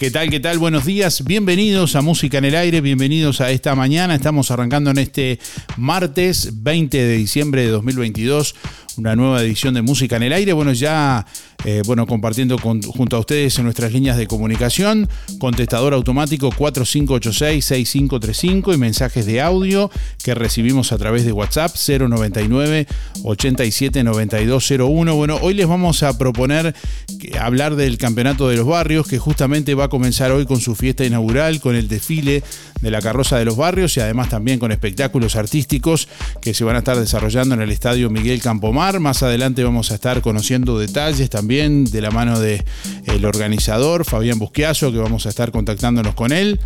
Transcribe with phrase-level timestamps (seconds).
[0.00, 0.30] ¿Qué tal?
[0.30, 0.58] ¿Qué tal?
[0.58, 1.24] Buenos días.
[1.24, 2.80] Bienvenidos a Música en el Aire.
[2.80, 4.14] Bienvenidos a esta mañana.
[4.14, 5.38] Estamos arrancando en este
[5.76, 8.54] martes 20 de diciembre de 2022
[8.96, 10.54] una nueva edición de Música en el Aire.
[10.54, 11.26] Bueno, ya
[11.64, 15.08] eh, bueno, compartiendo junto a ustedes en nuestras líneas de comunicación,
[15.38, 19.88] contestador automático 4586-6535 y mensajes de audio
[20.22, 22.86] que recibimos a través de WhatsApp 099
[23.22, 25.14] 879201.
[25.14, 26.74] Bueno, hoy les vamos a proponer
[27.38, 31.04] hablar del Campeonato de los Barrios, que justamente va a comenzar hoy con su fiesta
[31.04, 32.42] inaugural, con el desfile
[32.80, 36.08] de la carroza de los barrios y además también con espectáculos artísticos
[36.40, 39.00] que se van a estar desarrollando en el Estadio Miguel Campomar.
[39.00, 42.64] Más adelante vamos a estar conociendo detalles también de la mano del
[43.06, 46.58] el organizador Fabián Busquiazo, que vamos a estar contactándonos con él.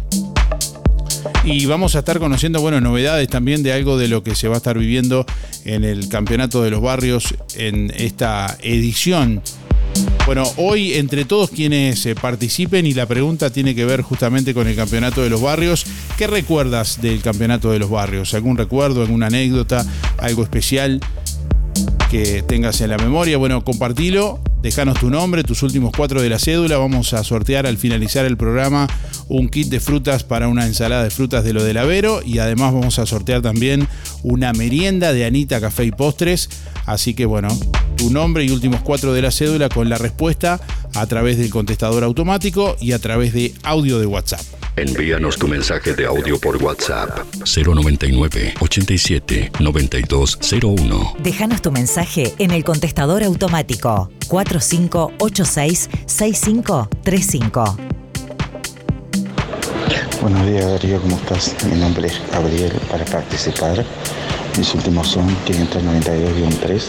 [1.44, 4.54] Y vamos a estar conociendo, bueno, novedades también de algo de lo que se va
[4.54, 5.26] a estar viviendo
[5.64, 9.42] en el Campeonato de los Barrios en esta edición
[10.26, 14.66] bueno, hoy entre todos quienes eh, participen y la pregunta tiene que ver justamente con
[14.66, 15.84] el Campeonato de los Barrios.
[16.16, 18.32] ¿Qué recuerdas del Campeonato de los Barrios?
[18.32, 19.84] ¿Algún recuerdo, alguna anécdota,
[20.18, 21.00] algo especial
[22.14, 23.36] que tengas en la memoria?
[23.38, 26.76] Bueno, compartilo, déjanos tu nombre, tus últimos cuatro de la cédula.
[26.78, 28.86] Vamos a sortear al finalizar el programa
[29.26, 32.72] un kit de frutas para una ensalada de frutas de lo del Avero y además
[32.72, 33.88] vamos a sortear también
[34.22, 36.50] una merienda de Anita Café y Postres.
[36.86, 37.48] Así que bueno,
[37.96, 40.60] tu nombre y últimos cuatro de la cédula con la respuesta
[40.94, 44.63] a través del contestador automático y a través de audio de WhatsApp.
[44.76, 51.14] Envíanos tu mensaje de audio por WhatsApp 099 87 9201.
[51.20, 57.76] Déjanos tu mensaje en el contestador automático 4586 6535.
[60.20, 61.54] Buenos días Darío, ¿cómo estás?
[61.70, 63.84] Mi nombre es Gabriel para participar.
[64.58, 66.82] Mis últimos son 592-3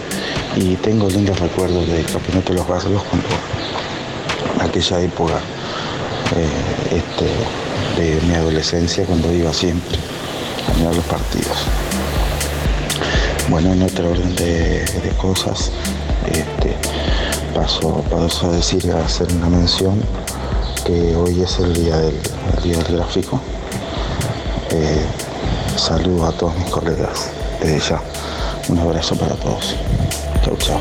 [0.56, 3.28] y tengo lindos recuerdos del Campeonato de los Barrios cuando
[4.60, 5.40] aquella época
[6.36, 7.28] eh, este,
[7.96, 9.98] de mi adolescencia cuando iba siempre
[10.70, 11.58] a mirar los partidos.
[13.50, 15.72] Bueno, en otro orden de, cosas,
[16.28, 16.76] este,
[17.54, 20.02] paso, paso a decir, a hacer una mención
[20.84, 22.20] que hoy es el día del,
[22.64, 23.40] día del gráfico.
[24.72, 25.06] Eh,
[25.78, 27.30] saludo a todos mis colegas
[27.62, 28.02] desde ya.
[28.68, 29.76] Un abrazo para todos.
[30.44, 30.80] Chau, chau.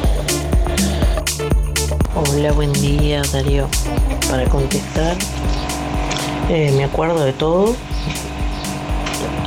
[2.14, 3.68] Hola, buen día Darío.
[4.30, 5.16] Para contestar,
[6.48, 7.74] eh, me acuerdo de todo.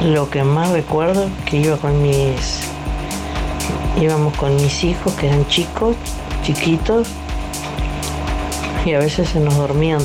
[0.03, 2.61] Lo que más recuerdo que iba con mis.
[3.99, 5.95] íbamos con mis hijos que eran chicos,
[6.43, 7.07] chiquitos,
[8.85, 10.01] y a veces se nos dormían.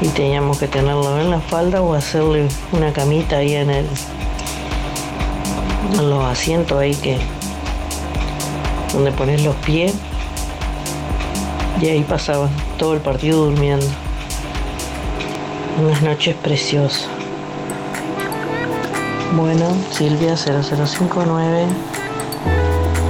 [0.00, 3.86] Y teníamos que tenerlo en la falda o hacerle una camita ahí en el,
[5.98, 7.18] en los asientos ahí que
[8.92, 9.94] donde pones los pies
[11.80, 12.48] y ahí pasaba
[12.78, 13.86] todo el partido durmiendo.
[15.76, 17.08] Unas noches preciosas.
[19.34, 21.66] Bueno, Silvia 0059,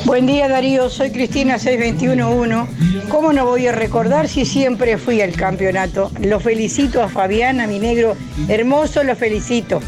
[0.05, 3.10] Buen día Darío, soy Cristina 6211.
[3.10, 6.10] ¿Cómo no voy a recordar si siempre fui al campeonato?
[6.22, 8.15] Lo felicito a Fabián, a mi negro
[8.48, 9.81] hermoso, lo felicito.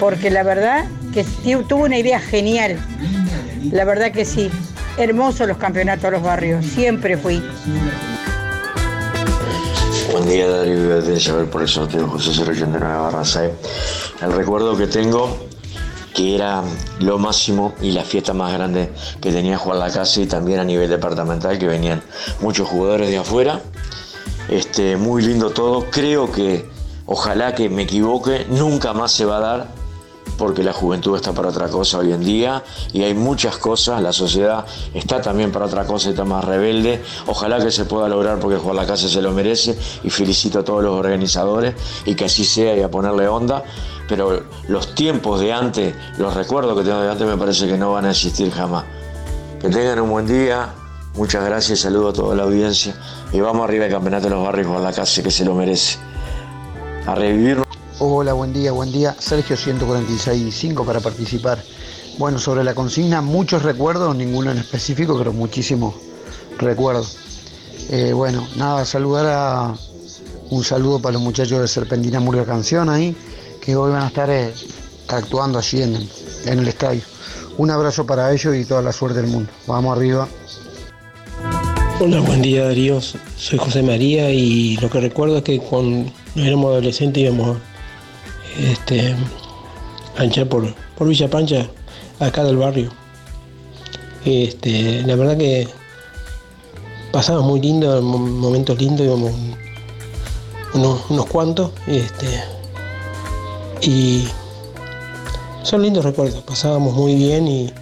[0.00, 1.26] Porque la verdad que
[1.68, 2.78] tuvo una idea genial.
[3.70, 4.50] La verdad que sí.
[4.98, 7.42] Hermosos los campeonatos de los barrios, siempre fui.
[10.10, 13.22] Buen día Darío, de por el sorteo José 089 barra
[14.22, 15.48] El recuerdo que tengo
[16.14, 16.62] que era
[17.00, 20.64] lo máximo y la fiesta más grande que tenía jugar la casa y también a
[20.64, 22.02] nivel departamental que venían
[22.40, 23.60] muchos jugadores de afuera.
[24.48, 25.90] Este, muy lindo todo.
[25.90, 26.64] Creo que,
[27.04, 29.68] ojalá que me equivoque, nunca más se va a dar
[30.36, 32.62] porque la juventud está para otra cosa hoy en día
[32.92, 37.02] y hay muchas cosas, la sociedad está también para otra cosa está más rebelde.
[37.26, 40.64] Ojalá que se pueda lograr porque jugar la casa se lo merece y felicito a
[40.64, 41.74] todos los organizadores
[42.04, 43.64] y que así sea y a ponerle onda.
[44.08, 47.92] Pero los tiempos de antes, los recuerdos que tengo de antes me parece que no
[47.92, 48.84] van a existir jamás.
[49.60, 50.74] Que tengan un buen día,
[51.14, 52.94] muchas gracias, saludo a toda la audiencia
[53.32, 55.98] y vamos arriba al Campeonato de los Barrios con la casa que se lo merece.
[57.06, 57.66] A revivir
[57.98, 59.16] Hola, buen día, buen día.
[59.18, 61.64] Sergio 146.5 para participar.
[62.18, 65.94] Bueno, sobre la consigna, muchos recuerdos, ninguno en específico, pero muchísimos
[66.58, 67.16] recuerdos.
[67.88, 69.74] Eh, bueno, nada, saludar a
[70.50, 73.16] un saludo para los muchachos de Serpentina Murga Canción ahí,
[73.62, 74.52] que hoy van a estar eh,
[75.08, 76.06] actuando allí en,
[76.44, 77.00] en el estadio.
[77.56, 79.50] Un abrazo para ellos y toda la suerte del mundo.
[79.66, 80.28] Vamos arriba.
[81.98, 83.00] Hola, buen día Darío.
[83.00, 87.56] Soy José María y lo que recuerdo es que cuando éramos adolescentes íbamos
[88.58, 89.14] este,
[90.16, 91.66] a hinchar por, por Villa Pancha,
[92.20, 92.90] acá del barrio.
[94.24, 95.68] Este, la verdad que
[97.12, 99.32] pasaba muy lindo, mo- momentos lindos, íbamos
[100.74, 101.70] unos, unos cuantos.
[101.86, 102.42] Este,
[103.82, 104.26] y
[105.62, 107.72] son lindos recuerdos, pasábamos muy bien y,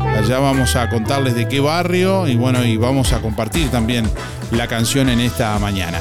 [0.00, 4.08] Allá vamos a contarles de qué barrio y bueno, y vamos a compartir también
[4.50, 6.00] la canción en esta mañana.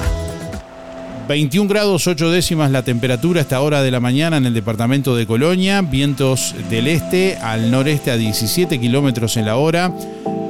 [1.28, 5.16] 21 grados 8 décimas la temperatura a esta hora de la mañana en el departamento
[5.16, 9.94] de Colonia, vientos del este al noreste a 17 kilómetros en la hora,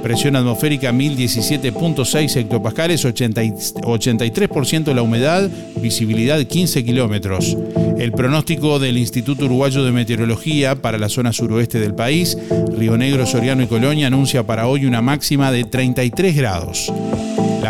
[0.02, 5.48] presión atmosférica 1017.6 hectopascales, 80 y- 83% la humedad,
[5.80, 7.56] visibilidad 15 kilómetros.
[8.00, 12.36] El pronóstico del Instituto Uruguayo de Meteorología para la zona suroeste del país,
[12.76, 16.92] Río Negro, Soriano y Colonia anuncia para hoy una máxima de 33 grados.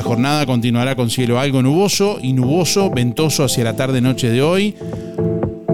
[0.03, 4.75] Jornada continuará con cielo algo nuboso y nuboso, ventoso hacia la tarde-noche de hoy.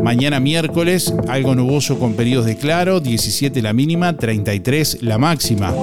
[0.03, 5.73] Mañana miércoles, algo nuboso con periodos de claro, 17 la mínima, 33 la máxima.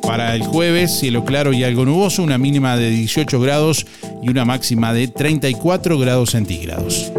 [0.00, 3.84] Para el jueves, cielo claro y algo nuboso, una mínima de 18 grados
[4.22, 7.12] y una máxima de 34 grados centígrados.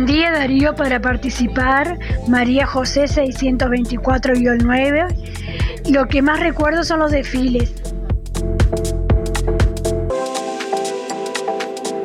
[0.00, 5.90] Buen día Darío para participar, María José 624-9.
[5.90, 7.74] Lo que más recuerdo son los desfiles.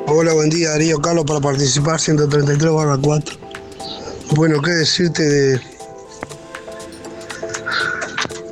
[0.07, 3.37] Hola, buen día Darío Carlos para participar 133 barra 4.
[4.31, 5.61] Bueno, qué decirte de,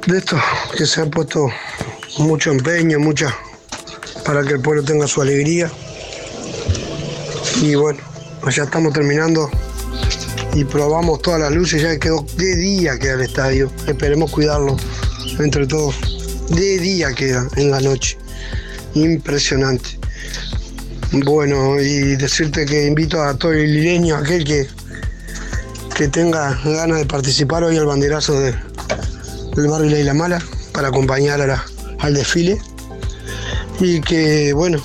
[0.07, 0.38] de esto
[0.77, 1.50] que se han puesto
[2.19, 3.35] mucho empeño, mucha
[4.25, 5.69] para que el pueblo tenga su alegría.
[7.62, 8.12] Y bueno,
[8.43, 9.50] pues ya estamos terminando
[10.53, 13.71] y probamos todas las luces, ya quedó de día queda el estadio.
[13.88, 14.77] Esperemos cuidarlo
[15.39, 15.95] entre todos.
[16.50, 18.17] De día queda en la noche.
[18.93, 19.97] Impresionante.
[21.12, 24.67] Bueno, y decirte que invito a todo el lireño, aquel que,
[25.95, 28.55] que tenga ganas de participar hoy al banderazo de-
[29.55, 31.63] del barrio La Isla Mala para acompañar la-
[32.00, 32.59] al desfile.
[33.79, 34.83] Y que, bueno,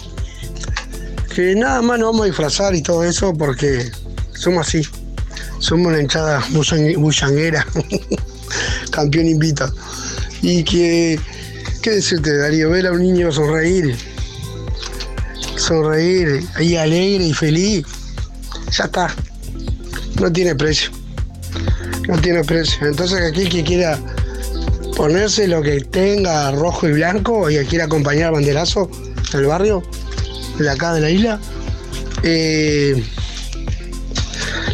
[1.38, 3.92] que nada más nos vamos a disfrazar y todo eso porque
[4.34, 4.82] somos así.
[5.60, 7.64] Somos una hinchada bullang- bullanguera.
[8.90, 9.72] Campeón invita.
[10.42, 11.20] Y que,
[11.80, 12.70] ¿qué decirte, Darío?
[12.70, 13.96] Ver a un niño sonreír
[15.56, 17.86] sonreír ahí alegre y feliz,
[18.76, 19.14] ya está.
[20.20, 20.90] No tiene precio.
[22.08, 22.84] No tiene precio.
[22.84, 23.96] Entonces aquel que quiera
[24.96, 28.90] ponerse lo que tenga rojo y blanco y que quiera acompañar al banderazo
[29.32, 29.82] del barrio,
[30.58, 31.40] de acá de la isla,
[32.22, 33.02] eh,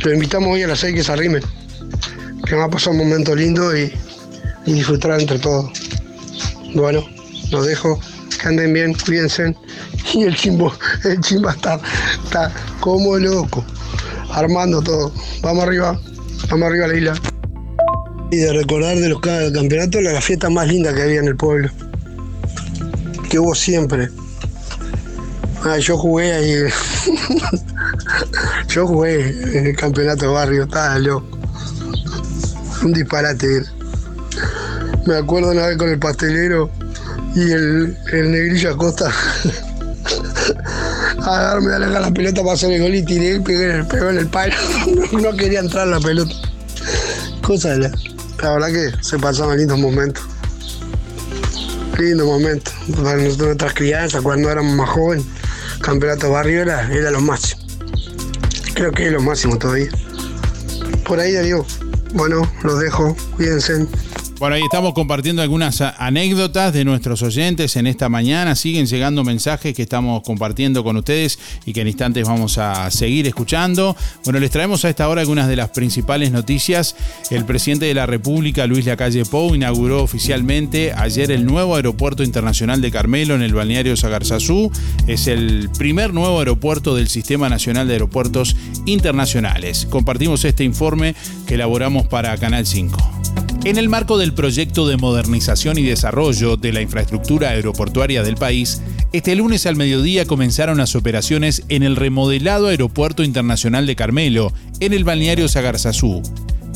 [0.03, 1.43] lo invitamos hoy a las 6 que se arrimen.
[2.47, 3.93] Que va a pasar un momento lindo y,
[4.67, 5.71] disfrutar entre todos.
[6.75, 7.07] Bueno,
[7.51, 7.99] los dejo.
[8.41, 9.55] Que anden bien, cuídense.
[10.13, 10.73] Y el chimbo,
[11.05, 11.81] el chimba está,
[12.25, 13.65] está como loco,
[14.31, 15.13] armando todo.
[15.43, 15.99] Vamos arriba,
[16.51, 17.15] vamos arriba a la isla.
[18.31, 21.37] Y de recordar de los ca- campeonatos la fiesta más linda que había en el
[21.37, 21.71] pueblo.
[23.31, 24.09] que hubo siempre.
[25.65, 26.57] Ah, yo jugué ahí.
[28.69, 31.39] yo jugué en el campeonato de barrio, estaba loco.
[32.83, 33.63] Un disparate.
[35.07, 36.71] Me acuerdo una vez con el pastelero
[37.35, 39.11] y el, el negrillo Acosta.
[41.27, 44.19] a darme a la pelota para hacer el gol y tiré y pegué pegó en
[44.19, 44.55] el palo.
[45.13, 46.35] no quería entrar la pelota.
[47.43, 47.93] Cosa de la,
[48.43, 50.23] la verdad que se pasaban lindos momentos.
[51.99, 52.71] Lindo momento.
[53.03, 55.25] Para nuestras crianzas, cuando éramos más jóvenes,
[55.85, 57.63] campeonato barrio era, era lo máximo.
[58.75, 59.91] Creo que es lo máximo todavía.
[61.07, 61.65] Por ahí, Darío.
[62.15, 63.15] Bueno, los dejo.
[63.37, 63.87] Cuídense.
[64.45, 68.55] Bueno, ahí estamos compartiendo algunas anécdotas de nuestros oyentes en esta mañana.
[68.55, 73.27] Siguen llegando mensajes que estamos compartiendo con ustedes y que en instantes vamos a seguir
[73.27, 73.97] escuchando.
[74.23, 76.95] Bueno, les traemos a esta hora algunas de las principales noticias.
[77.31, 82.83] El presidente de la República, Luis Lacalle Pou, inauguró oficialmente ayer el nuevo aeropuerto internacional
[82.83, 84.71] de Carmelo en el balneario Sagarzazú.
[85.07, 89.87] Es el primer nuevo aeropuerto del Sistema Nacional de Aeropuertos Internacionales.
[89.89, 91.15] Compartimos este informe
[91.47, 93.44] que elaboramos para Canal 5.
[93.65, 98.83] En el marco del proyecto de modernización y desarrollo de la infraestructura aeroportuaria del país,
[99.15, 104.93] este lunes al mediodía comenzaron las operaciones en el remodelado Aeropuerto Internacional de Carmelo, en
[104.93, 106.23] el balneario Sagarzazú.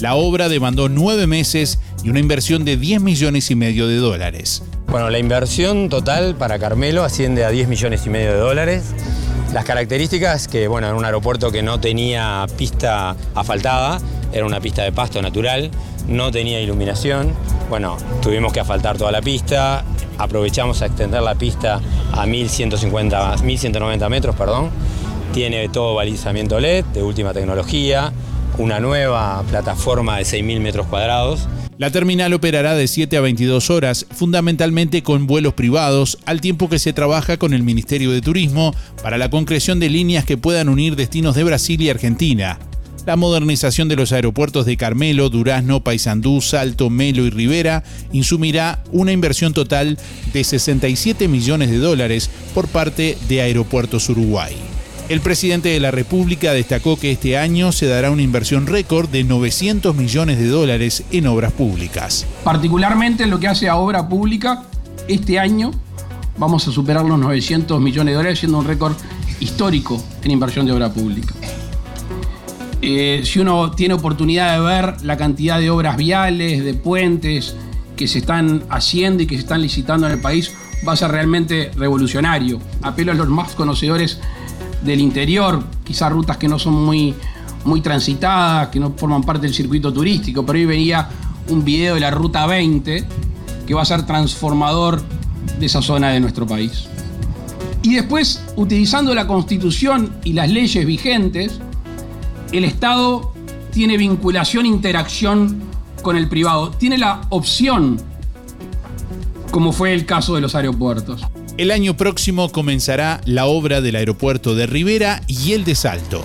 [0.01, 4.63] La obra demandó nueve meses y una inversión de 10 millones y medio de dólares.
[4.87, 8.95] Bueno, la inversión total para Carmelo asciende a 10 millones y medio de dólares.
[9.53, 14.01] Las características que, bueno, era un aeropuerto que no tenía pista asfaltada,
[14.33, 15.71] era una pista de pasto natural,
[16.09, 17.33] no tenía iluminación.
[17.69, 19.85] Bueno, tuvimos que asfaltar toda la pista,
[20.19, 21.81] aprovechamos a extender la pista
[22.13, 24.71] a 1150, 1190 metros, perdón.
[25.33, 28.13] Tiene todo balizamiento LED de última tecnología,
[28.57, 31.49] una nueva plataforma de 6.000 metros cuadrados.
[31.79, 36.81] La terminal operará de 7 a 22 horas, fundamentalmente con vuelos privados, al tiempo que
[36.81, 40.97] se trabaja con el Ministerio de Turismo para la concreción de líneas que puedan unir
[40.97, 42.59] destinos de Brasil y Argentina.
[43.09, 49.13] La modernización de los aeropuertos de Carmelo, Durazno, Paysandú, Salto, Melo y Rivera insumirá una
[49.13, 49.97] inversión total
[50.35, 54.55] de 67 millones de dólares por parte de Aeropuertos Uruguay.
[55.09, 59.25] El presidente de la República destacó que este año se dará una inversión récord de
[59.25, 62.27] 900 millones de dólares en obras públicas.
[62.45, 64.65] Particularmente en lo que hace a obra pública,
[65.09, 65.71] este año
[66.37, 68.97] vamos a superar los 900 millones de dólares, siendo un récord
[69.41, 71.33] histórico en inversión de obra pública.
[72.81, 77.57] Eh, si uno tiene oportunidad de ver la cantidad de obras viales, de puentes
[77.97, 80.53] que se están haciendo y que se están licitando en el país,
[80.87, 82.61] va a ser realmente revolucionario.
[82.83, 84.21] Apelo a los más conocedores
[84.83, 87.15] del interior, quizás rutas que no son muy,
[87.65, 91.09] muy transitadas, que no forman parte del circuito turístico, pero hoy venía
[91.49, 93.05] un video de la Ruta 20
[93.67, 95.03] que va a ser transformador
[95.59, 96.89] de esa zona de nuestro país.
[97.83, 101.61] Y después, utilizando la constitución y las leyes vigentes,
[102.53, 103.33] el Estado
[103.73, 105.61] tiene vinculación interacción
[106.03, 106.71] con el privado.
[106.71, 108.01] Tiene la opción,
[109.51, 111.23] como fue el caso de los aeropuertos.
[111.57, 116.25] El año próximo comenzará la obra del aeropuerto de Rivera y el de Salto.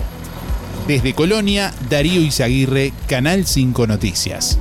[0.86, 4.58] Desde Colonia, Darío Izaguirre, Canal 5 Noticias.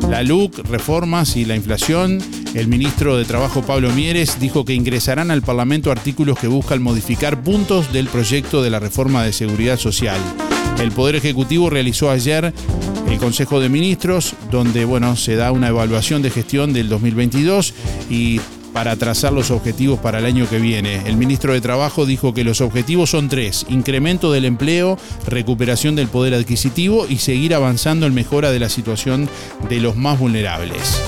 [0.07, 2.21] la LUC, reformas y la inflación.
[2.53, 7.41] El ministro de Trabajo Pablo Mieres dijo que ingresarán al Parlamento artículos que buscan modificar
[7.41, 10.19] puntos del proyecto de la reforma de seguridad social.
[10.79, 12.53] El Poder Ejecutivo realizó ayer
[13.09, 17.73] el Consejo de Ministros, donde bueno, se da una evaluación de gestión del 2022
[18.11, 18.39] y
[18.77, 21.01] para trazar los objetivos para el año que viene.
[21.07, 26.09] El ministro de Trabajo dijo que los objetivos son tres, incremento del empleo, recuperación del
[26.09, 29.27] poder adquisitivo y seguir avanzando en mejora de la situación
[29.67, 31.01] de los más vulnerables.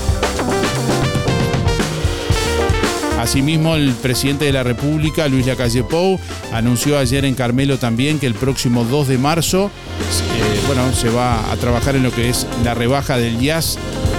[3.20, 6.18] Asimismo, el presidente de la República, Luis Lacalle Pou,
[6.52, 11.52] anunció ayer en Carmelo también que el próximo 2 de marzo eh, bueno, se va
[11.52, 13.78] a trabajar en lo que es la rebaja del IAS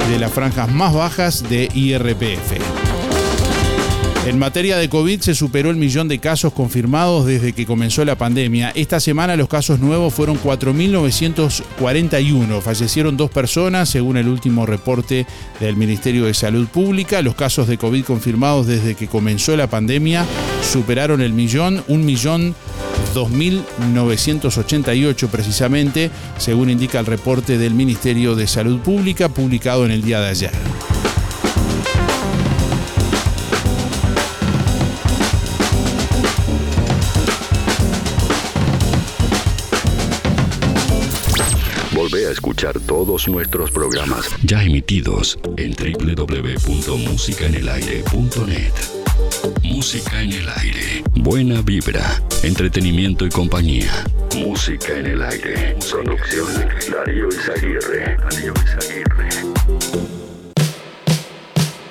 [0.10, 2.71] de las franjas más bajas de IRPF.
[4.24, 8.16] En materia de COVID se superó el millón de casos confirmados desde que comenzó la
[8.16, 8.72] pandemia.
[8.76, 12.62] Esta semana los casos nuevos fueron 4.941.
[12.62, 15.26] Fallecieron dos personas, según el último reporte
[15.60, 17.24] del Ministerio de Salud Pública.
[17.24, 20.24] Los casos de COVID confirmados desde que comenzó la pandemia
[20.72, 22.54] superaron el millón, un millón
[23.16, 30.22] 2.988 precisamente, según indica el reporte del Ministerio de Salud Pública publicado en el día
[30.22, 30.52] de ayer.
[42.70, 48.74] Todos nuestros programas ya emitidos en www.musicaenelaire.net.
[49.64, 51.04] Música en el aire.
[51.16, 54.06] Buena vibra, entretenimiento y compañía.
[54.38, 55.76] Música en el aire.
[55.90, 56.46] Producción
[56.92, 58.16] Darío Izaguirre.
[58.18, 59.30] Darío Izaguirre.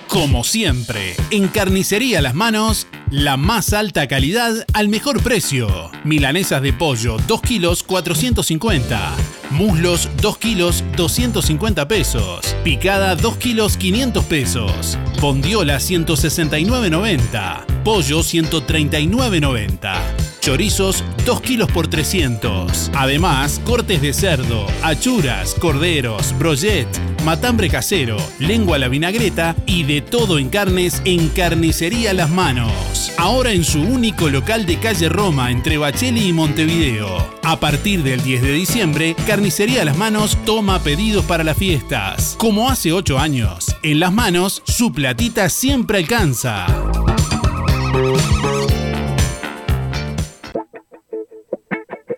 [0.06, 5.90] Como siempre, en Carnicería Las Manos, la más alta calidad al mejor precio.
[6.04, 9.16] Milanesas de pollo, 2 kilos 450.
[9.50, 12.56] Muslos, 2 kilos 250 pesos.
[12.62, 14.96] Picada, 2 kilos 500 pesos.
[15.20, 17.66] Bondiola, 169.90.
[17.84, 20.29] Pollo, 139.90.
[20.40, 22.90] Chorizos, 2 kilos por 300.
[22.94, 26.88] Además, cortes de cerdo, achuras, corderos, brochet,
[27.24, 33.12] matambre casero, lengua a la vinagreta y de todo en carnes en Carnicería Las Manos.
[33.18, 37.34] Ahora en su único local de calle Roma entre Bacheli y Montevideo.
[37.42, 42.34] A partir del 10 de diciembre, Carnicería Las Manos toma pedidos para las fiestas.
[42.38, 46.66] Como hace 8 años, en Las Manos su platita siempre alcanza.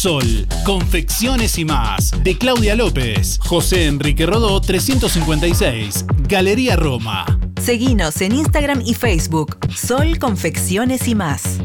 [0.00, 7.26] Sol, confecciones y más, de Claudia López, José Enrique Rodó 356, Galería Roma.
[7.60, 9.58] Seguinos en Instagram y Facebook.
[9.76, 11.58] Sol Confecciones y más.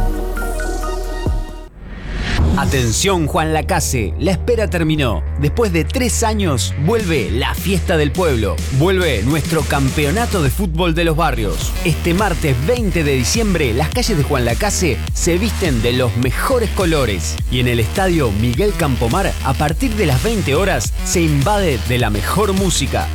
[2.59, 5.23] Atención Juan Lacase, la espera terminó.
[5.41, 8.57] Después de tres años vuelve la fiesta del pueblo.
[8.81, 11.73] Vuelve nuestro campeonato de fútbol de los barrios.
[11.85, 16.69] Este martes 20 de diciembre las calles de Juan Lacase se visten de los mejores
[16.71, 17.37] colores.
[17.53, 21.99] Y en el estadio Miguel Campomar a partir de las 20 horas se invade de
[21.99, 23.07] la mejor música.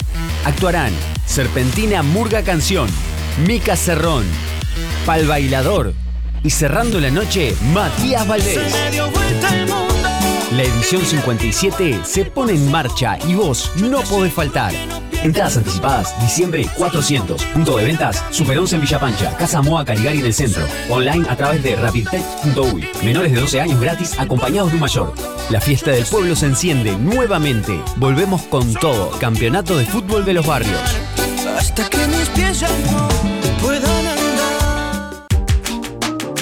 [0.45, 0.93] Actuarán
[1.25, 2.88] Serpentina Murga Canción,
[3.45, 4.23] Mica Cerrón,
[5.06, 5.93] Pal Bailador,
[6.43, 8.60] y cerrando la noche, Matías Valdés.
[10.51, 14.73] La edición 57 se pone en marcha y vos no podés faltar.
[15.23, 17.43] Entradas anticipadas, diciembre 400.
[17.45, 20.67] Punto de ventas, Super 11 en Villa Pancha, Casa Moa Caligari en el centro.
[20.89, 22.88] Online a través de rapidtech.uy.
[23.03, 25.13] Menores de 12 años gratis acompañados de un mayor.
[25.49, 27.79] La fiesta del pueblo se enciende nuevamente.
[27.95, 29.12] Volvemos con todo.
[29.19, 30.79] Campeonato de fútbol de los barrios.
[31.58, 33.32] Hasta que mis pies ya no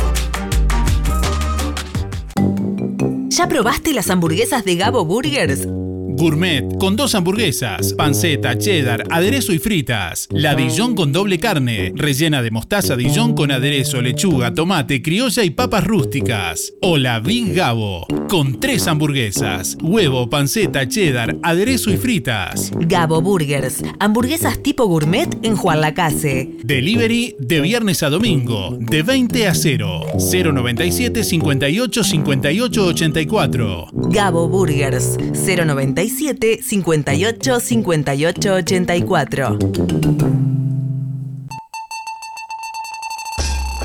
[3.36, 5.68] ¿Ya probaste las hamburguesas de Gabo Burgers?
[6.16, 10.28] Gourmet con dos hamburguesas, panceta, cheddar, aderezo y fritas.
[10.32, 15.50] La Dijon con doble carne, rellena de mostaza Dijon con aderezo, lechuga, tomate, criolla y
[15.50, 16.74] papas rústicas.
[16.82, 22.72] O la Big Gabo con tres hamburguesas, huevo, panceta, cheddar, aderezo y fritas.
[22.78, 26.50] Gabo Burgers, hamburguesas tipo gourmet en Juan Lacase.
[26.64, 30.02] Delivery de viernes a domingo, de 20 a 0.
[30.20, 33.88] 097 58 58 84.
[33.94, 40.53] Gabo Burgers, 097 58 58 84.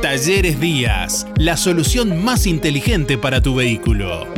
[0.00, 4.37] Talleres Díaz, la solución más inteligente para tu vehículo.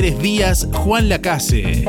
[0.01, 1.85] Talleres Díaz Juan Lacase.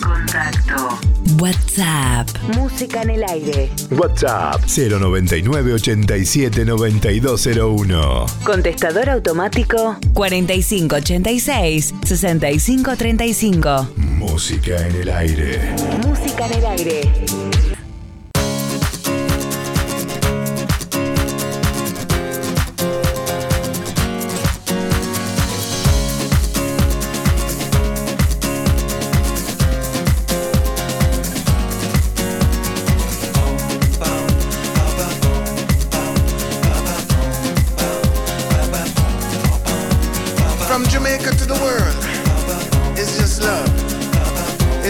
[0.00, 0.98] Contacto.
[1.40, 2.28] WhatsApp.
[2.54, 3.70] Música en el aire.
[3.90, 8.26] WhatsApp 099 87 9201.
[8.44, 13.88] Contestador automático 4586 6535.
[13.96, 15.74] Música en el aire.
[16.06, 17.53] Música en el aire.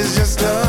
[0.04, 0.63] It's just love.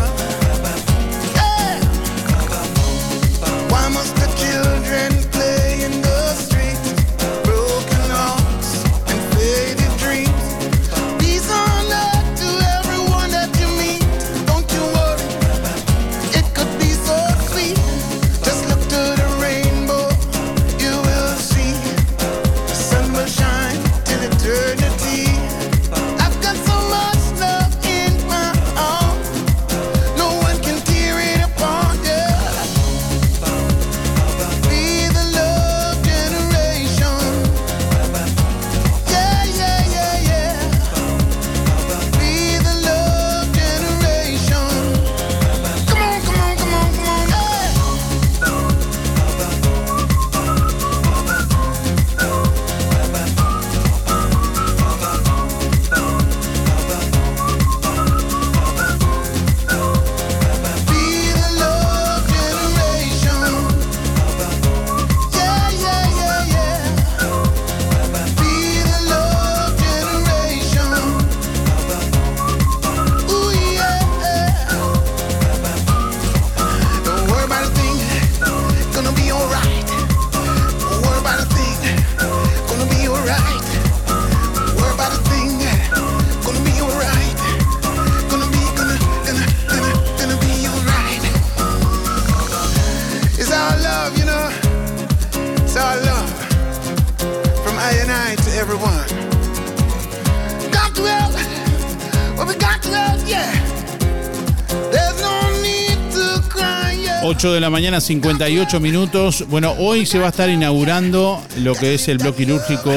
[107.46, 109.46] 8 de la mañana, 58 minutos.
[109.50, 112.92] Bueno, hoy se va a estar inaugurando lo que es el bloque quirúrgico,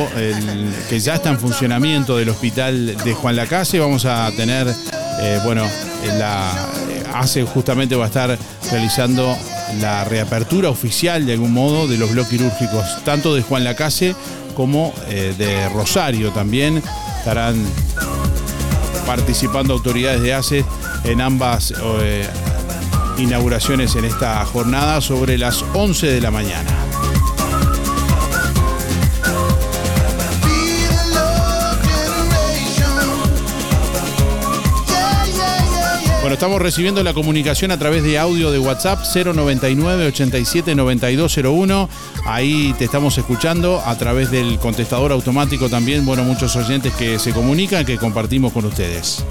[0.89, 3.79] que ya está en funcionamiento del hospital de Juan Lacase.
[3.79, 4.67] Vamos a tener,
[5.21, 5.67] eh, bueno,
[6.03, 8.39] en la, eh, hace justamente va a estar
[8.71, 9.37] realizando
[9.83, 14.17] la reapertura oficial de algún modo de los bloques quirúrgicos, tanto de Juan Lacase
[14.55, 16.83] como eh, de Rosario también.
[17.19, 17.63] Estarán
[19.05, 20.65] participando autoridades de ACE
[21.05, 21.75] en ambas
[23.19, 26.71] inauguraciones en esta jornada sobre las 11 de la mañana.
[36.21, 41.89] Bueno, estamos recibiendo la comunicación a través de audio de WhatsApp 099 87 9201.
[42.27, 46.05] Ahí te estamos escuchando a través del contestador automático también.
[46.05, 49.25] Bueno, muchos oyentes que se comunican, que compartimos con ustedes.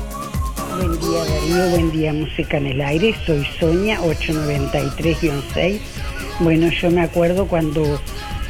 [1.07, 5.79] Buen día buen día Música en el Aire, soy Sonia 893-6.
[6.41, 8.01] Bueno, yo me acuerdo cuando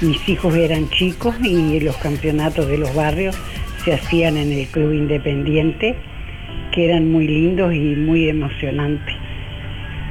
[0.02, 3.38] mis hijos eran chicos y los campeonatos de los barrios
[3.86, 5.98] se hacían en el Club Independiente,
[6.72, 9.16] que eran muy lindos y muy emocionantes.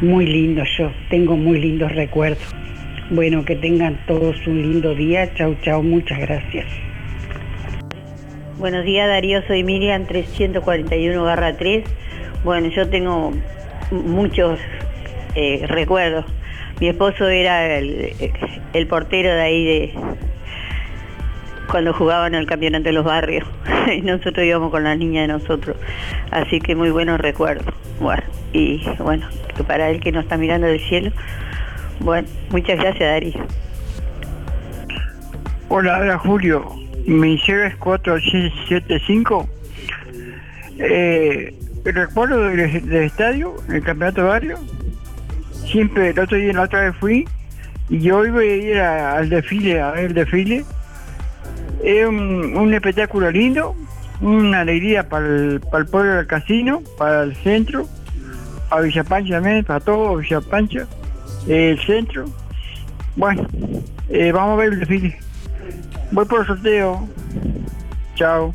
[0.00, 2.46] Muy lindos, yo tengo muy lindos recuerdos.
[3.10, 5.34] Bueno, que tengan todos un lindo día.
[5.34, 6.66] Chau, chau, muchas gracias.
[8.58, 12.05] Buenos días Darío, soy Miriam 341-3.
[12.46, 13.32] Bueno, yo tengo
[13.90, 14.60] muchos
[15.34, 16.26] eh, recuerdos.
[16.78, 19.94] Mi esposo era el, portero de ahí de
[21.68, 23.44] cuando jugaban el campeonato de los barrios
[23.92, 25.76] y nosotros íbamos con las niñas de nosotros.
[26.30, 27.74] Así que muy buenos recuerdos.
[27.98, 29.26] Bueno, y bueno,
[29.66, 31.10] para él que nos está mirando del cielo.
[31.98, 33.44] Bueno, muchas gracias Darío.
[35.68, 36.64] Hola, hola Julio.
[37.06, 39.48] Mi cero es 475.
[40.78, 41.52] Eh,
[41.92, 44.58] recuerdo del, del estadio, el campeonato de barrio.
[45.70, 47.26] Siempre, el otro día, la otra vez fui
[47.88, 50.64] y yo iba a ir a- al desfile, a ver el desfile.
[51.82, 53.74] Es un, espectáculo lindo,
[54.20, 57.86] una alegría para el, para el pueblo del casino, para el centro,
[58.70, 60.86] para Villa Pancha también, para todo Villa Pancha,
[61.48, 62.24] el centro.
[63.14, 63.46] Bueno,
[64.08, 65.18] eh, vamos a ver el desfile.
[66.12, 67.08] Voy por el sorteo.
[68.14, 68.54] Chao.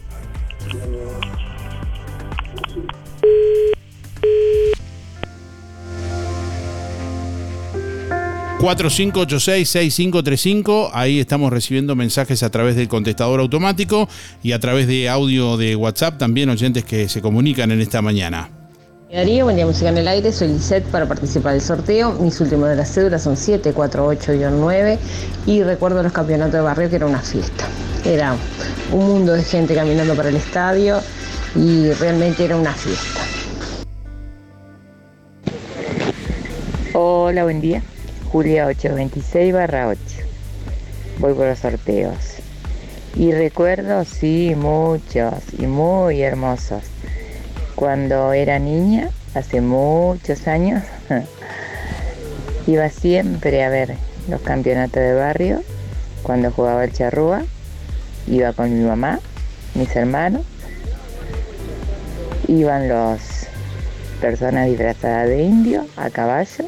[8.61, 10.91] 4586-6535.
[10.93, 14.07] Ahí estamos recibiendo mensajes a través del contestador automático
[14.43, 18.51] y a través de audio de WhatsApp también oyentes que se comunican en esta mañana.
[19.11, 22.11] Darío, buen día Música en el Aire, soy Lisette para participar del sorteo.
[22.19, 24.99] Mis últimos de las cédulas son 748-9
[25.47, 27.67] y recuerdo los campeonatos de barrio que era una fiesta.
[28.05, 28.35] Era
[28.91, 31.01] un mundo de gente caminando para el estadio
[31.55, 33.21] y realmente era una fiesta.
[36.93, 37.81] Hola, buen día.
[38.31, 39.99] Julia 826 barra 8.
[41.19, 42.37] Voy por los sorteos.
[43.13, 46.81] Y recuerdo, sí, muchos y muy hermosos.
[47.75, 50.81] Cuando era niña, hace muchos años,
[52.67, 53.97] iba siempre a ver
[54.29, 55.61] los campeonatos de barrio.
[56.23, 57.43] Cuando jugaba el charrúa,
[58.27, 59.19] iba con mi mamá,
[59.73, 60.43] mis hermanos.
[62.47, 63.19] Iban los
[64.21, 66.65] personas disfrazadas de indio a caballo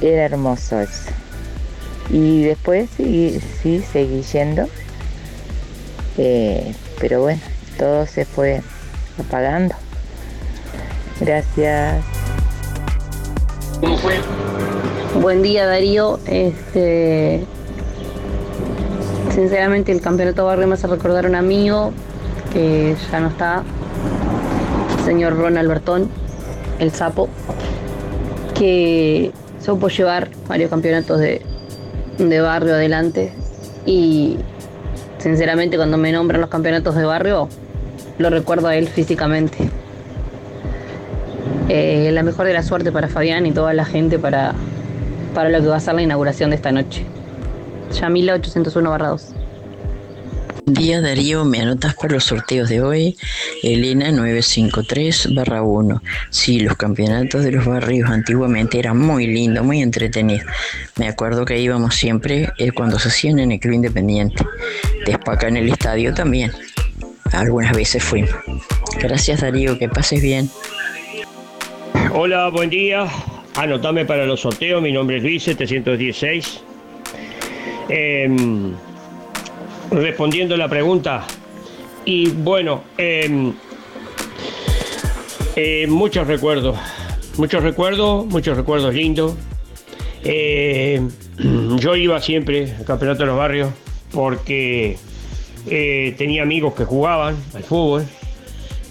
[0.00, 1.10] era hermoso eso.
[2.10, 4.66] Y después sí, sí seguí yendo.
[6.16, 7.40] Eh, pero bueno,
[7.78, 8.62] todo se fue
[9.18, 9.74] apagando.
[11.20, 12.04] Gracias.
[15.20, 17.44] Buen día Darío, este
[19.32, 21.92] sinceramente el campeonato barrio me hace recordar a un amigo
[22.52, 23.62] que ya no está,
[24.98, 26.08] el señor Ron Albertón,
[26.80, 27.28] el sapo,
[28.56, 29.32] que
[29.68, 31.42] supo llevar varios campeonatos de,
[32.16, 33.34] de barrio adelante
[33.84, 34.38] y
[35.18, 37.50] sinceramente cuando me nombran los campeonatos de barrio
[38.16, 39.58] lo recuerdo a él físicamente.
[41.68, 44.54] Eh, la mejor de la suerte para Fabián y toda la gente para,
[45.34, 47.04] para lo que va a ser la inauguración de esta noche.
[47.92, 49.34] Yamila 801 barra 2.
[50.74, 53.16] Día Darío, me anotas para los sorteos de hoy.
[53.62, 56.02] Elena 953 barra 1.
[56.30, 60.46] Sí, los campeonatos de los barrios antiguamente eran muy lindos, muy entretenidos.
[60.96, 64.44] Me acuerdo que íbamos siempre eh, cuando se hacían en el Club Independiente.
[65.06, 66.52] Después acá en el estadio también.
[67.32, 68.34] Algunas veces fuimos.
[69.00, 70.50] Gracias Darío, que pases bien.
[72.12, 73.06] Hola, buen día.
[73.54, 74.82] Anotame para los sorteos.
[74.82, 76.60] Mi nombre es Luis 716.
[77.88, 78.74] Em,
[79.90, 81.26] respondiendo la pregunta.
[82.04, 83.52] Y bueno, em,
[85.56, 86.78] eh, muchos recuerdos,
[87.36, 89.34] muchos recuerdos, muchos recuerdos lindos.
[90.24, 91.00] Eh,
[91.78, 93.70] yo iba siempre al campeonato de los barrios
[94.12, 94.96] porque
[95.68, 98.04] eh, tenía amigos que jugaban al fútbol.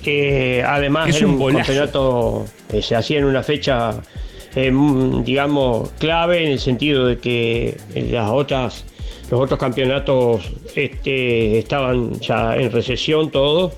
[0.03, 2.45] que además Es era un un, campeonato,
[2.81, 4.01] se hacía en una fecha,
[4.55, 7.77] digamos, clave en el sentido de que
[8.11, 8.85] las otras,
[9.29, 13.73] los otros campeonatos este, estaban ya en recesión todos.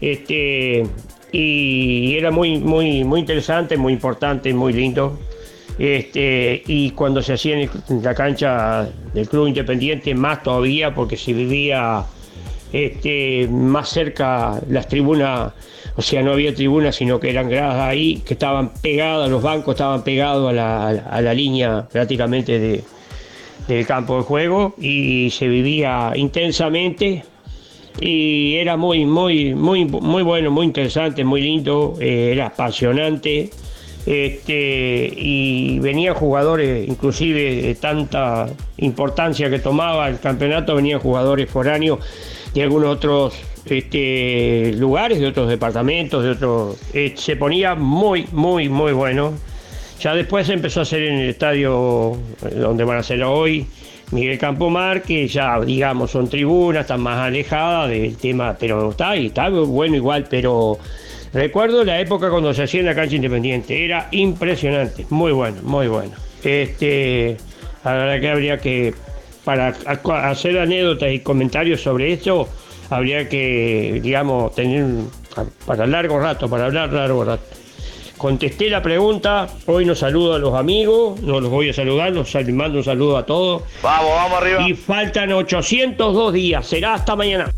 [0.00, 0.84] Este,
[1.32, 5.18] y era muy, muy, muy interesante, muy importante, muy lindo.
[5.78, 7.70] Este, y cuando se hacía en
[8.02, 12.04] la cancha del Club Independiente, más todavía, porque se vivía
[13.50, 15.52] más cerca las tribunas,
[15.96, 19.74] o sea, no había tribunas, sino que eran gradas ahí, que estaban pegadas, los bancos
[19.74, 22.82] estaban pegados a la- a la línea prácticamente de,
[23.68, 27.24] del campo de juego y se vivía intensamente
[28.00, 33.50] y era muy, muy, muy, muy bueno, muy interesante, muy lindo, eh, era apasionante.
[34.06, 42.00] Este, y venían jugadores, inclusive de tanta importancia que tomaba el campeonato, venían jugadores foráneos
[42.52, 43.34] de algunos otros
[43.64, 46.76] este, lugares, de otros departamentos, de otros.
[46.92, 49.32] eh, se ponía muy, muy, muy bueno.
[50.00, 52.12] Ya después empezó a hacer en el estadio
[52.44, 53.66] eh, donde van a hacer hoy,
[54.10, 59.26] Miguel Campomar, que ya, digamos, son tribunas, están más alejadas del tema, pero está y
[59.26, 60.78] está bueno igual, pero
[61.32, 65.88] recuerdo la época cuando se hacía en la cancha independiente, era impresionante, muy bueno, muy
[65.88, 66.12] bueno.
[66.42, 67.36] Este,
[67.84, 68.94] la verdad que habría que,
[69.44, 69.74] para
[70.28, 72.48] hacer anécdotas y comentarios sobre esto,
[72.90, 74.84] habría que, digamos, tener
[75.66, 77.44] para largo rato, para hablar largo rato.
[78.28, 82.34] Contesté la pregunta, hoy nos saludo a los amigos, no los voy a saludar, los
[82.54, 83.64] mando un saludo a todos.
[83.82, 84.66] Vamos, vamos arriba.
[84.66, 87.52] Y faltan 802 días, será hasta mañana.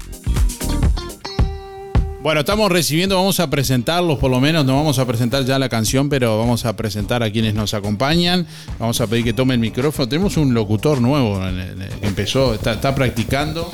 [2.21, 5.69] Bueno, estamos recibiendo, vamos a presentarlos por lo menos, no vamos a presentar ya la
[5.69, 8.45] canción, pero vamos a presentar a quienes nos acompañan.
[8.81, 10.09] Vamos a pedir que tome el micrófono.
[10.09, 13.71] Tenemos un locutor nuevo en el- en el que empezó, está, está practicando.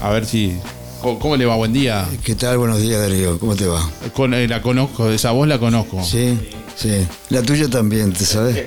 [0.00, 0.56] A ver si...
[1.00, 1.56] ¿Cómo, le va?
[1.56, 2.06] Buen día.
[2.22, 2.58] ¿Qué tal?
[2.58, 3.38] Buenos días, Darío.
[3.38, 3.90] ¿Cómo te va?
[4.12, 6.02] Con, eh, la conozco, esa voz la conozco.
[6.04, 6.38] Sí,
[6.76, 7.06] sí.
[7.30, 8.66] La tuya también, ¿te sabes?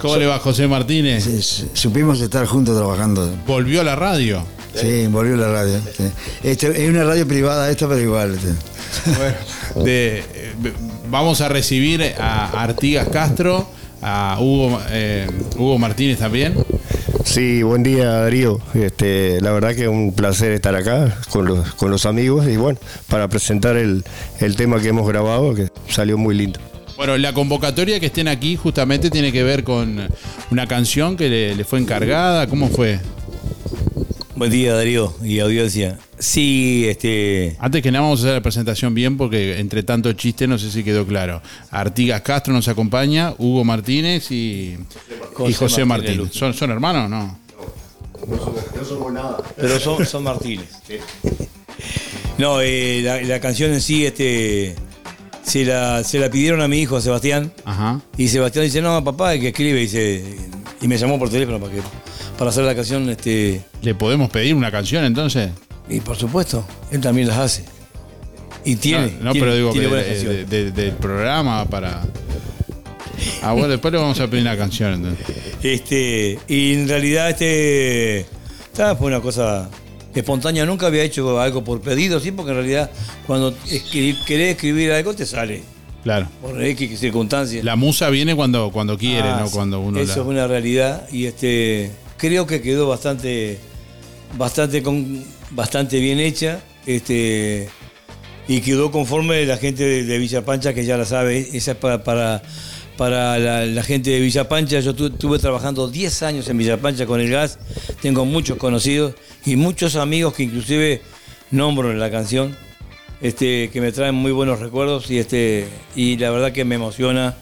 [0.00, 1.24] ¿Cómo le va José Martínez?
[1.24, 1.68] Sí.
[1.72, 3.34] Supimos estar juntos trabajando.
[3.46, 4.44] ¿Volvió a la radio?
[4.74, 5.80] Sí, volvió la radio.
[5.96, 6.04] sí.
[6.42, 8.34] Este, es una radio privada esta, pero igual.
[8.34, 8.48] este.
[9.84, 10.52] De, eh,
[11.10, 13.68] vamos a recibir a Artigas Castro,
[14.02, 15.26] a Hugo, eh,
[15.56, 16.54] Hugo Martínez también.
[17.24, 18.60] Sí, buen día Darío.
[18.74, 22.56] Este, la verdad que es un placer estar acá con los, con los amigos y
[22.56, 22.78] bueno,
[23.08, 24.04] para presentar el,
[24.40, 26.58] el tema que hemos grabado, que salió muy lindo.
[26.96, 30.08] Bueno, la convocatoria que estén aquí justamente tiene que ver con
[30.50, 32.48] una canción que le, le fue encargada.
[32.48, 32.98] ¿Cómo fue?
[34.38, 35.98] Buen día, Darío y audiencia.
[36.16, 37.56] Sí, este.
[37.58, 40.70] Antes que nada vamos a hacer la presentación bien porque entre tanto chiste no sé
[40.70, 41.42] si quedó claro.
[41.72, 44.76] Artigas Castro nos acompaña, Hugo Martínez y
[45.34, 46.28] José, y José Martínez.
[46.30, 47.38] ¿Son, ¿Son hermanos o no?
[48.76, 49.38] No somos nada.
[49.56, 50.70] Pero son, son Martínez.
[52.38, 54.76] No, eh, la, la canción en sí, este.
[55.42, 57.52] Se la, se la pidieron a mi hijo, a Sebastián.
[57.64, 58.00] Ajá.
[58.16, 60.22] Y Sebastián dice, no, papá, el que escribe, dice.
[60.80, 61.80] Y me llamó por teléfono para que
[62.38, 63.62] para hacer la canción, este.
[63.82, 65.50] ¿Le podemos pedir una canción entonces?
[65.88, 67.64] Y por supuesto, él también las hace.
[68.64, 69.12] Y tiene.
[69.18, 72.02] No, no, tiene- pero digo tiene que de- de- del programa para.
[73.42, 75.26] Ah, bueno, después le vamos a pedir una canción entonces.
[75.62, 79.68] Este, y en realidad, este, esta fue una cosa
[80.14, 80.64] espontánea.
[80.66, 82.90] Nunca había hecho algo por pedido, sí, porque en realidad
[83.26, 83.54] cuando
[83.92, 85.62] querés escribir algo te sale.
[86.04, 86.28] Claro.
[86.40, 87.64] Por X circunstancias.
[87.64, 90.22] La musa viene cuando, cuando quiere, Ah, no cuando uno Eso la.
[90.22, 93.58] es una realidad y este, creo que quedó bastante,
[94.36, 96.60] bastante, con, bastante bien hecha.
[96.86, 97.68] Este,
[98.46, 101.76] y quedó conforme la gente de, de Villa Pancha, que ya la sabe, esa es
[101.76, 102.42] para, para,
[102.96, 104.80] para la, gente de Villa Pancha.
[104.80, 107.58] Yo tu- estuve trabajando 10 años en Villa Pancha con el gas,
[108.00, 109.14] tengo muchos conocidos
[109.44, 111.02] y muchos amigos que inclusive
[111.50, 112.56] nombro en la canción,
[113.20, 117.36] este, que me traen muy buenos recuerdos y, este, y la verdad que me emociona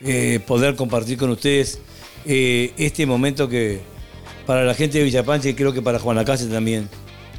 [0.00, 1.80] eh, poder compartir con ustedes
[2.24, 3.80] eh, este momento que
[4.50, 6.88] para la gente de Villa Pancha y creo que para Juan Lacase también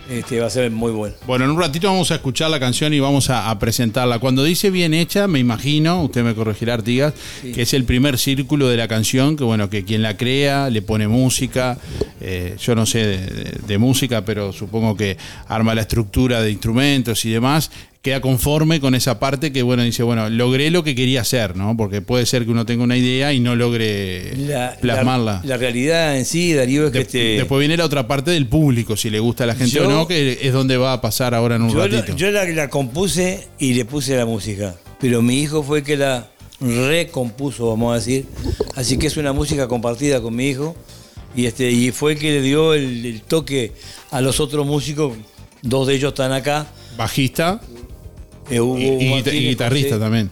[0.10, 1.14] este, va a ser muy bueno.
[1.28, 4.20] Bueno, en un ratito vamos a escuchar la canción y vamos a, a presentarla.
[4.20, 8.70] Cuando dice bien hecha, me imagino, usted me corregirá, Artigas, que es el primer círculo
[8.70, 11.78] de la canción, que bueno, que quien la crea le pone música.
[12.22, 15.18] eh, yo no sé de, de- de música, pero supongo que
[15.50, 17.72] arma la estructura de instrumentos y demás.
[18.02, 21.78] Queda conforme con esa parte que, bueno, dice, bueno, logré lo que quería hacer, ¿no?
[21.78, 25.42] Porque puede ser que uno tenga una idea y no logre La, plasmarla.
[25.44, 28.48] la- la realidad en sí, Darío, es que este, Después viene la otra parte del
[28.48, 31.02] público, si le gusta a la gente Yo- o no, que es donde va a
[31.02, 32.18] pasar ahora en un yo, la, ratito.
[32.18, 36.28] yo la, la compuse y le puse la música, pero mi hijo fue que la
[36.60, 38.26] recompuso, vamos a decir.
[38.76, 40.76] Así que es una música compartida con mi hijo
[41.36, 43.74] y este y fue el que le dio el, el toque
[44.10, 45.14] a los otros músicos.
[45.62, 46.66] Dos de ellos están acá.
[46.98, 47.62] Bajista
[48.52, 50.32] Eh, Hugo y, guitarrista José- también.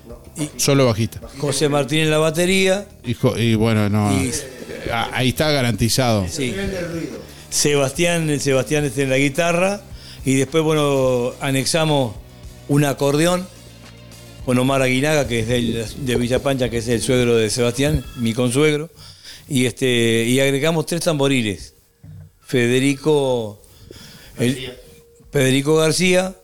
[0.57, 1.20] Solo bajista.
[1.38, 2.88] José Martín en la batería.
[3.05, 4.11] Y, y bueno, no.
[4.22, 4.32] Y-
[4.91, 6.26] a- ahí está garantizado.
[6.30, 6.53] Sí.
[7.49, 9.82] Sebastián, Sebastián está en la guitarra
[10.26, 12.15] y después, bueno, anexamos
[12.67, 13.47] un acordeón
[14.45, 18.03] con Omar Aguinaga, que es del- de Villa Pancha, que es el suegro de Sebastián,
[18.17, 18.89] mi consuegro,
[19.47, 21.74] y este y agregamos tres tamboriles.
[22.45, 23.61] Federico
[24.39, 24.74] el-
[25.32, 26.36] Federico García,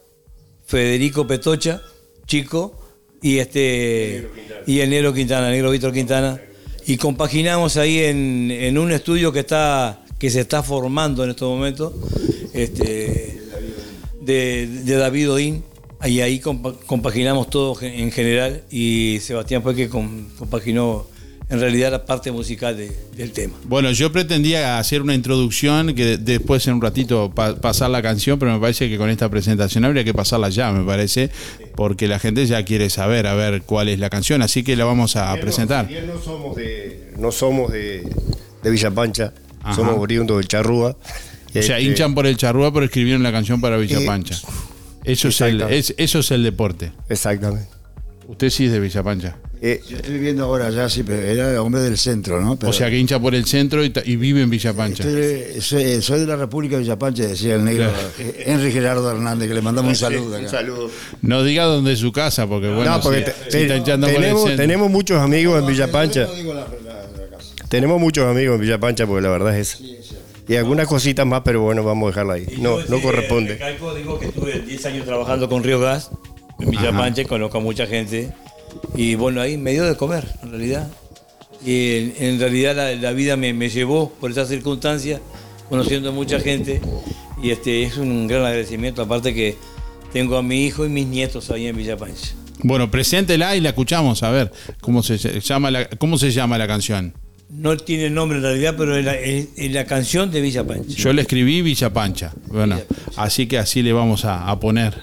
[0.65, 1.81] Federico Petocha,
[2.27, 2.79] chico,
[3.21, 4.29] y este
[4.67, 6.39] y el Negro Quintana, Negro Víctor Quintana.
[6.87, 11.49] Y compaginamos ahí en, en un estudio que está que se está formando en estos
[11.49, 11.93] momentos,
[12.53, 13.41] este,
[14.21, 15.63] de, de David Odín.
[16.03, 21.07] Y ahí compa- compaginamos todo en general y Sebastián fue que com- compaginó
[21.49, 23.53] en realidad la parte musical de- del tema.
[23.65, 28.39] Bueno, yo pretendía hacer una introducción que después en un ratito pa- pasar la canción,
[28.39, 31.29] pero me parece que con esta presentación habría que pasarla ya, me parece,
[31.75, 34.85] porque la gente ya quiere saber a ver cuál es la canción, así que la
[34.85, 35.87] vamos a presentar.
[35.91, 38.09] No somos de, no somos de,
[38.63, 39.31] de Villa Pancha,
[39.61, 39.75] Ajá.
[39.75, 40.89] somos oriundos del Charrúa.
[40.91, 44.35] O sea, Este, hinchan por el charrúa, pero escribieron la canción para Villa Pancha.
[45.05, 46.91] Eso es, el, es- eso es el deporte.
[47.07, 47.69] Exactamente.
[48.27, 49.37] Usted sí es de Villa Pancha.
[49.61, 52.55] Yo estoy viviendo ahora allá, sí, pero era hombre del centro, ¿no?
[52.55, 55.03] Pero o sea, que hincha por el centro y, vive en Villa Pancha.
[55.03, 58.07] estoy- soy, soy de la República de Villapancha, decía el negro Claro.
[58.19, 60.27] eh, Henry Gerardo Hernández, que le mandamos un Sí, saludo.
[60.27, 60.49] un acá.
[60.49, 60.89] saludo.
[61.21, 63.77] No diga dónde es su casa, porque bueno, no, porque si- te- si te- está
[63.77, 64.57] hinchando por el tenemos, centro.
[64.63, 66.27] tenemos muchos amigos en Villa Pancha.
[67.69, 69.83] Tenemos muchos amigos en Villa Pancha, porque la verdad es esa.
[70.47, 72.45] Y algunas cositas más, pero bueno, vamos a dejarla ahí.
[72.59, 73.53] No, no corresponde.
[73.53, 76.11] Recalco, digo que estuve 10 años trabajando con Río Gas,
[76.59, 76.99] en Villa Ajá.
[76.99, 78.31] Pancha, y conozco a mucha gente.
[78.95, 80.87] Y bueno, ahí me dio de comer, en realidad.
[81.65, 85.19] Y en, en realidad la, la vida me, me llevó por esas circunstancias,
[85.69, 86.81] conociendo a mucha gente.
[87.41, 89.55] Y este es un gran agradecimiento, aparte que
[90.13, 92.33] tengo a mi hijo y mis nietos ahí en Villa Pancha.
[92.59, 94.51] Bueno, preséntela y la escuchamos, a ver
[94.81, 97.13] cómo se llama la, cómo se llama la canción.
[97.49, 100.95] No tiene nombre en realidad, pero es la, es- es la canción de Villa Pancha.
[100.95, 102.33] Yo le escribí Villa Pancha.
[102.47, 102.79] Bueno,
[103.17, 104.93] así que así le vamos a, a poner.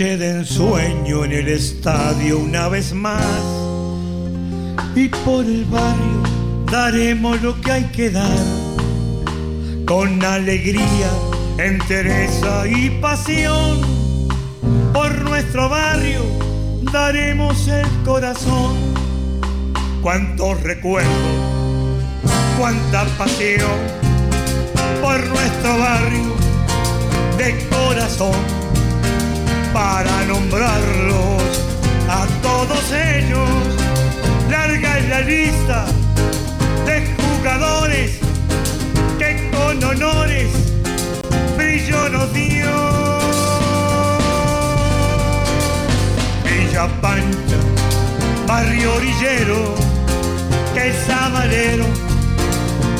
[0.00, 3.22] De ensueño en el estadio una vez más.
[4.94, 6.22] Y por el barrio
[6.72, 8.38] daremos lo que hay que dar.
[9.86, 11.10] Con alegría,
[11.58, 13.82] entereza y pasión.
[14.94, 16.22] Por nuestro barrio
[16.90, 18.78] daremos el corazón.
[20.00, 21.12] Cuántos recuerdos,
[22.58, 23.78] cuánta pasión.
[25.02, 26.34] Por nuestro barrio
[27.36, 28.59] de corazón
[29.72, 31.42] para nombrarlos
[32.08, 33.48] a todos ellos.
[34.50, 35.84] Larga es la lista
[36.86, 38.18] de jugadores
[39.18, 40.48] que con honores
[41.56, 42.70] brillo nos dio.
[46.44, 47.60] Villa Pancha,
[48.46, 49.74] barrio orillero,
[50.74, 51.86] que Sabalero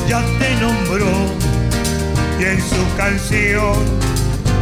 [0.07, 1.11] ya te nombró
[2.39, 3.75] y en su canción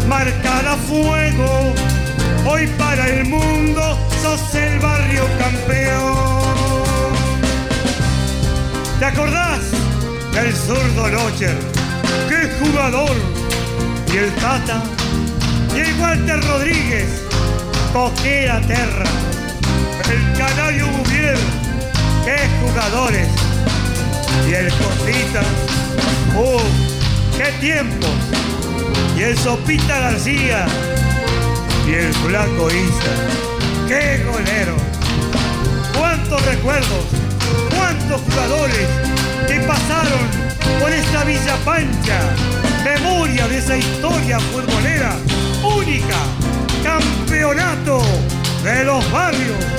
[0.08, 1.99] marcará fuego.
[2.46, 7.14] Hoy para el mundo sos el barrio campeón.
[9.00, 9.60] ¿Te acordás
[10.34, 11.58] del zurdo Rocher?
[12.28, 13.16] ¡Qué jugador!
[14.12, 14.82] Y el Tata,
[15.76, 17.24] y el Walter Rodríguez,
[17.94, 19.06] Coquera Terra,
[20.12, 21.38] el Canario Bouvier,
[22.26, 23.28] ¡qué jugadores!
[24.50, 25.42] Y el Cosita,
[26.36, 27.38] ¡uh!
[27.38, 28.10] ¡Qué tiempos!
[29.16, 30.66] Y el Sopita García,
[31.90, 33.16] y el Flaco Isa,
[33.88, 34.76] ¡qué golero!
[35.98, 37.06] ¿Cuántos recuerdos?
[37.76, 38.88] ¿Cuántos jugadores
[39.48, 40.20] que pasaron
[40.80, 42.20] por esta Villa Pancha?
[42.84, 45.16] Memoria de esa historia futbolera
[45.64, 46.18] única.
[46.84, 48.02] Campeonato
[48.64, 49.79] de los barrios.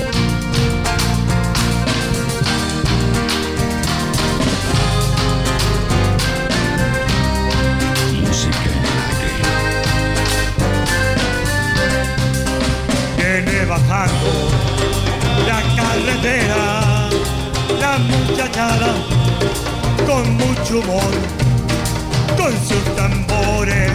[20.71, 23.91] Con sus tambores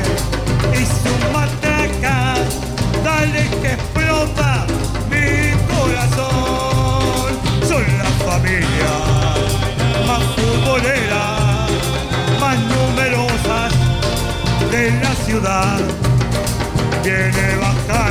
[0.73, 2.39] y sus matracas,
[3.01, 4.65] dale que explota
[5.09, 7.32] mi corazón.
[7.65, 8.93] Son la familia
[10.05, 11.67] más futbolera,
[12.41, 13.71] más numerosas
[14.69, 15.80] de la ciudad.
[17.05, 18.05] Viene bajando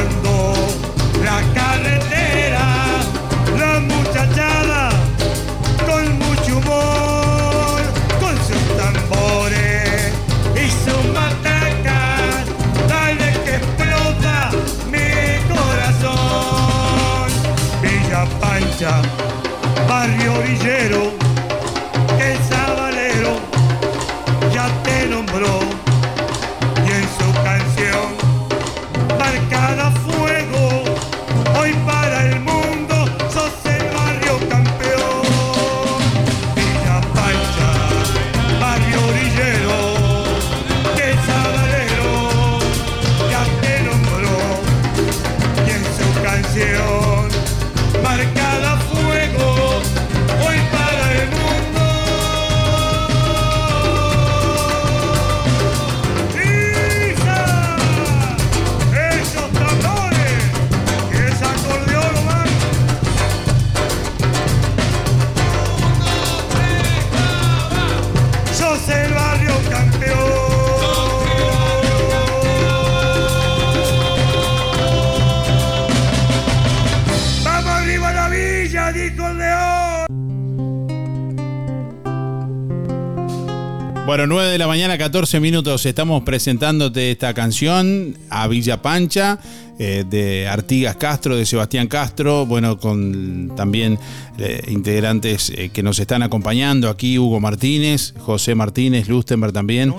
[84.75, 85.87] mañana, 14 minutos.
[85.87, 89.39] Estamos presentándote esta canción a Villa Pancha,
[89.79, 92.45] eh, de Artigas Castro, de Sebastián Castro.
[92.45, 94.01] Bueno, con también
[94.37, 99.95] eh, integrantes eh, que nos están acompañando aquí: Hugo Martínez, José Martínez, Lustenberg también,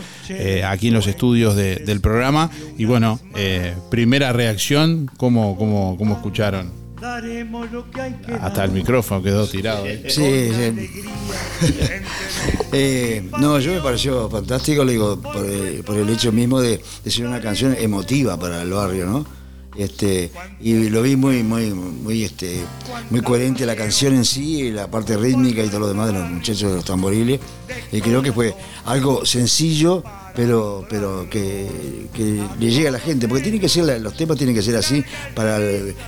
[0.67, 2.51] aquí en los estudios de- del programa.
[2.77, 6.84] Y bueno, eh, primera reacción, ¿cómo, cómo, cómo escucharon?
[7.05, 9.85] Daremos lo que hay que Hasta el micrófono quedó tirado.
[9.85, 10.05] ¿eh?
[10.09, 11.03] Sí, sí.
[12.71, 16.81] Eh, no, yo me pareció fantástico, le digo, por el, por el hecho mismo de,
[17.03, 19.25] de ser una canción emotiva para el barrio, ¿no?
[19.77, 22.61] Este, y lo vi muy, muy, muy, este,
[23.11, 26.13] muy coherente la canción en sí, y la parte rítmica y todo lo demás de
[26.13, 27.39] los muchachos de los tamboriles.
[27.91, 28.53] Y creo que fue
[28.85, 30.03] algo sencillo,
[30.35, 31.67] pero, pero que,
[32.13, 34.61] que le llega a la gente, porque tiene que ser, la- los temas tienen que
[34.61, 35.59] ser así para,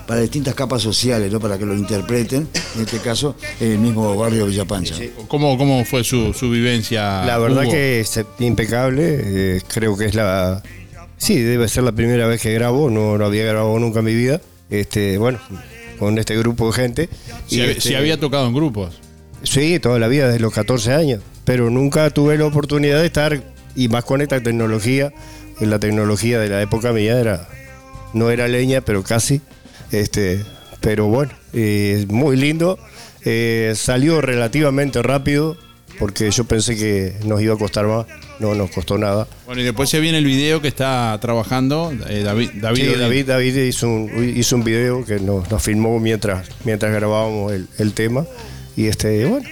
[0.05, 1.39] para distintas capas sociales, ¿no?
[1.39, 4.95] Para que lo interpreten, en este caso, el mismo barrio Villa Pancha.
[5.27, 7.25] ¿Cómo, cómo fue su, su vivencia?
[7.25, 7.71] La verdad Hugo?
[7.71, 9.19] que es impecable,
[9.57, 10.61] eh, creo que es la...
[11.17, 14.13] Sí, debe ser la primera vez que grabo, no, no había grabado nunca en mi
[14.13, 14.39] vida.
[14.69, 15.39] Este, bueno,
[15.97, 17.09] con este grupo de gente.
[17.47, 18.99] Si, Y, este, si había tocado en grupos.
[19.41, 21.21] Sí, toda la vida, desde los 14 años.
[21.43, 23.41] Pero nunca tuve la oportunidad de estar,
[23.77, 25.13] y más con esta tecnología,
[25.61, 27.47] en la tecnología de la época mía era,
[28.13, 29.39] no era leña, pero casi.
[29.91, 30.43] Este,
[30.81, 32.77] pero bueno, eh, muy lindo.
[33.23, 35.57] Eh, salió relativamente rápido,
[35.99, 38.05] porque yo pensé que nos iba a costar más.
[38.39, 39.27] No nos costó nada.
[39.45, 42.51] Bueno, y después se viene el video que está trabajando eh, David.
[42.55, 42.99] David, Sí.
[42.99, 47.67] David, David hizo, un, hizo un video que nos, nos filmó mientras, mientras grabábamos el,
[47.77, 48.25] el tema.
[48.75, 49.47] Y este, bueno,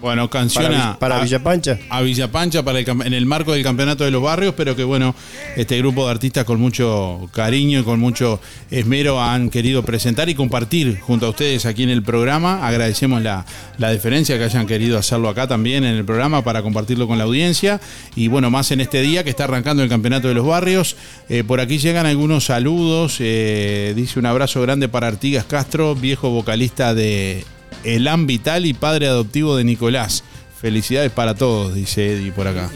[0.00, 1.78] Bueno, canción Para a, Vi- para a- Villa Pancha.
[1.90, 4.82] A Villa Pancha para el en el marco del campeonato de los barrios, pero que
[4.82, 5.14] bueno,
[5.56, 8.40] este grupo de artistas con mucho cariño y con mucho
[8.70, 12.66] esmero han querido presentar y compartir junto a ustedes aquí en el programa.
[12.66, 13.44] Agradecemos la,
[13.76, 17.24] la deferencia que hayan querido hacerlo acá también en el programa para compartirlo con la
[17.24, 17.78] audiencia.
[18.16, 20.96] Y bueno, más en este día que está arrancando el campeonato de los barrios.
[21.28, 23.16] Eh, por aquí llegan algunos saludos.
[23.20, 27.44] eh, dice un abrazo grande para Artigas Castro, viejo vocalista de
[27.84, 30.24] Elan Vital y padre adoptivo de Nicolás.
[30.60, 32.70] Felicidades para todos, dice Eddie por acá.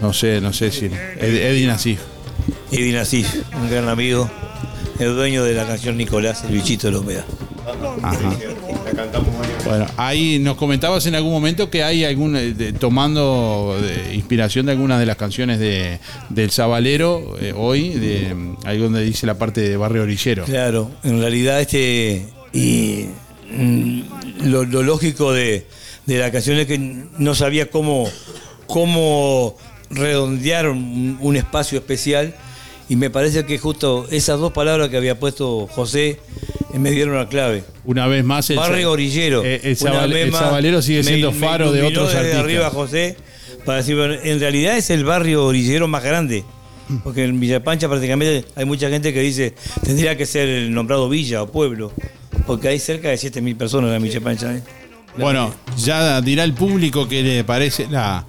[0.00, 0.86] No sé, no sé si.
[0.86, 2.00] Ed- Eddie Nasif.
[2.70, 4.28] Eddie Nasif, un gran amigo,
[4.98, 7.24] el dueño de la canción Nicolás, el bichito de la humedad.
[8.02, 8.34] Ajá.
[9.64, 12.34] Bueno, ahí nos comentabas en algún momento que hay algún.
[12.36, 15.98] eh, de- tomando de inspiración de algunas de las canciones de,
[16.30, 20.44] del Sabalero eh, hoy, de, ahí donde dice la parte de Barrio Orillero.
[20.44, 23.06] Claro, en realidad este y
[24.44, 25.66] lo, lo lógico de,
[26.06, 28.08] de la canción es que no sabía cómo,
[28.66, 29.56] cómo
[29.90, 32.34] redondear un, un espacio especial
[32.88, 36.20] y me parece que justo esas dos palabras que había puesto José
[36.74, 37.64] eh, me dieron la clave.
[37.84, 39.42] Una vez más, el, Barrio Orillero.
[39.44, 42.40] eh, el, Sabalero sigue siendo me faro de otros desde artistas.
[42.40, 43.16] arriba José
[43.64, 46.44] para decir, bueno, en realidad es el barrio orillero más grande.
[47.04, 51.08] Porque en Villa Pancha prácticamente hay mucha gente que dice tendría que ser el nombrado
[51.08, 51.92] villa o pueblo.
[52.46, 54.54] Porque hay cerca de 7.000 personas en Villa Pancha.
[54.54, 54.62] ¿eh?
[55.18, 58.24] Bueno, ya dirá el público qué le parece la,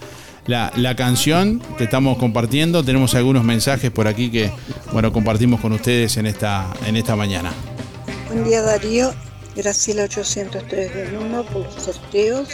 [0.47, 2.83] la, la canción que estamos compartiendo.
[2.83, 4.51] Tenemos algunos mensajes por aquí que,
[4.91, 7.53] bueno, compartimos con ustedes en esta, en esta mañana.
[8.27, 9.13] Buen día Darío,
[9.55, 12.49] Graciela 803 del 1 por los sorteos.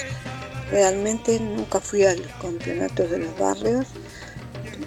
[0.71, 3.87] Realmente nunca fui a los campeonatos de los barrios,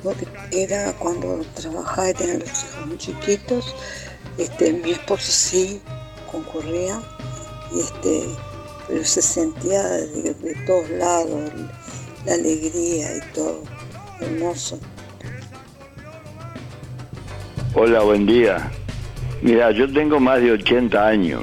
[0.04, 3.74] porque era cuando trabajaba y tenía los hijos muy chiquitos.
[4.38, 5.80] Este, mi esposo sí
[6.32, 7.00] concurría,
[7.72, 8.24] y este,
[8.88, 11.52] pero se sentía de, de todos lados
[12.26, 13.62] la alegría y todo,
[14.20, 14.80] hermoso.
[17.74, 18.70] Hola, buen día.
[19.42, 21.42] Mira, yo tengo más de 80 años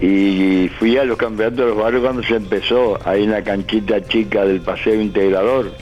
[0.00, 4.02] y fui a los campeonatos de los barrios cuando se empezó, ahí en la canchita
[4.06, 5.72] chica del Paseo Integrador.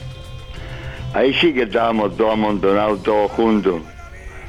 [1.13, 3.81] Ahí sí que estábamos todos amontonados, todos juntos.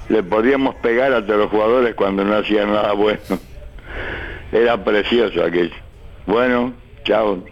[0.09, 3.21] Le podíamos pegar a los jugadores cuando no hacían nada bueno.
[4.53, 5.75] Era precioso aquello.
[6.27, 6.75] Bueno,
[7.05, 7.45] chao.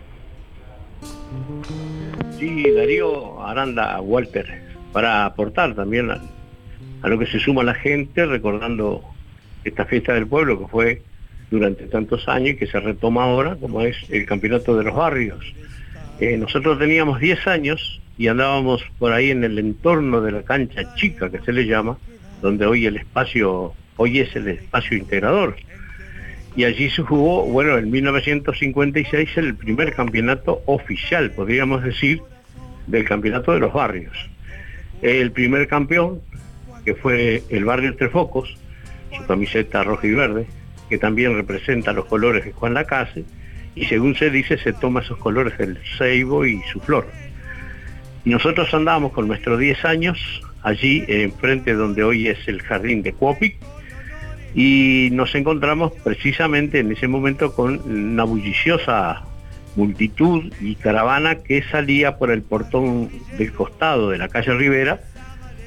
[2.39, 6.21] Sí, Darío Aranda Walter, para aportar también a,
[7.03, 9.03] a lo que se suma la gente, recordando
[9.65, 11.03] esta fiesta del pueblo que fue
[11.51, 15.55] durante tantos años y que se retoma ahora, como es el campeonato de los barrios.
[16.19, 20.95] Eh, nosotros teníamos 10 años y andábamos por ahí en el entorno de la cancha
[20.95, 21.99] chica, que se le llama,
[22.43, 25.57] donde hoy el espacio, hoy es el espacio integrador.
[26.55, 32.21] Y allí se jugó, bueno, en 1956 el primer campeonato oficial, podríamos decir,
[32.87, 34.13] del campeonato de los barrios.
[35.01, 36.21] El primer campeón,
[36.85, 38.55] que fue el barrio Tres Focos,
[39.17, 40.47] su camiseta roja y verde,
[40.91, 43.25] que también representa los colores de Juan Lacase,
[43.75, 47.07] y según se dice se toma esos colores del ceibo y su flor.
[48.25, 53.57] Nosotros andábamos con nuestros 10 años allí enfrente donde hoy es el jardín de Cuopic,
[54.55, 59.23] y nos encontramos precisamente en ese momento con una bulliciosa
[59.77, 63.09] multitud y caravana que salía por el portón
[63.39, 65.01] del costado de la calle Rivera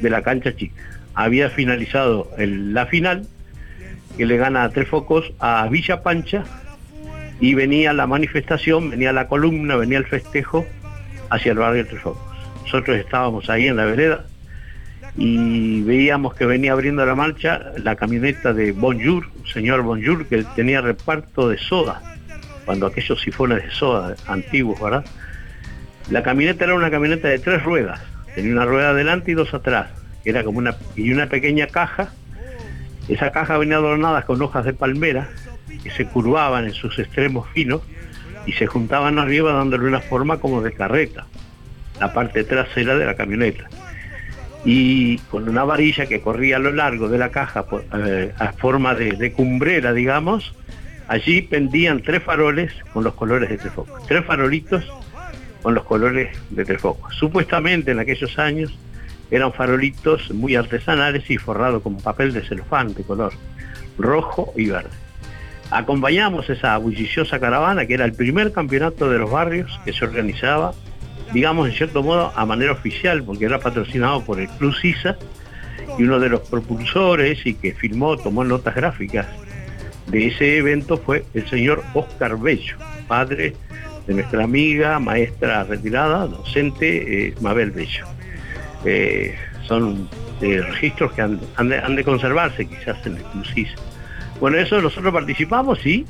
[0.01, 0.75] de la cancha chica.
[1.15, 3.27] Había finalizado la final,
[4.17, 6.43] que le gana a tres focos a Villa Pancha,
[7.39, 10.65] y venía la manifestación, venía la columna, venía el festejo
[11.29, 12.21] hacia el barrio Tres Focos.
[12.63, 14.25] Nosotros estábamos ahí en la vereda
[15.17, 20.81] y veíamos que venía abriendo la marcha la camioneta de Bonjour, señor Bonjour, que tenía
[20.81, 22.01] reparto de soda,
[22.65, 25.05] cuando aquellos sifones de soda antiguos, ¿verdad?
[26.09, 28.01] La camioneta era una camioneta de tres ruedas,
[28.35, 29.89] tenía una rueda adelante y dos atrás,
[30.25, 32.09] era como una, y una pequeña caja,
[33.07, 35.29] esa caja venía adornada con hojas de palmera
[35.81, 37.81] que se curvaban en sus extremos finos
[38.45, 41.25] y se juntaban arriba dándole una forma como de carreta,
[42.01, 43.69] la parte trasera de la camioneta
[44.65, 48.95] y con una varilla que corría a lo largo de la caja eh, a forma
[48.95, 50.53] de, de cumbrera, digamos,
[51.07, 54.83] allí pendían tres faroles con los colores de tres focos, tres farolitos
[55.61, 57.15] con los colores de tres focos.
[57.15, 58.75] Supuestamente en aquellos años
[59.31, 63.33] eran farolitos muy artesanales y forrados con papel de celofán de color
[63.97, 64.89] rojo y verde.
[65.71, 70.73] Acompañamos esa bulliciosa caravana que era el primer campeonato de los barrios que se organizaba
[71.33, 75.17] digamos, en cierto modo, a manera oficial, porque era patrocinado por el Club CISA,
[75.97, 79.27] y uno de los propulsores y que filmó, tomó notas gráficas
[80.07, 83.55] de ese evento fue el señor Oscar Bello, padre
[84.07, 88.05] de nuestra amiga, maestra retirada, docente eh, Mabel Bello.
[88.83, 90.07] Eh, son
[90.41, 91.39] eh, registros que han,
[91.95, 93.75] de, conservarse quizás en el Club CISA.
[94.39, 96.05] Bueno, eso nosotros participamos y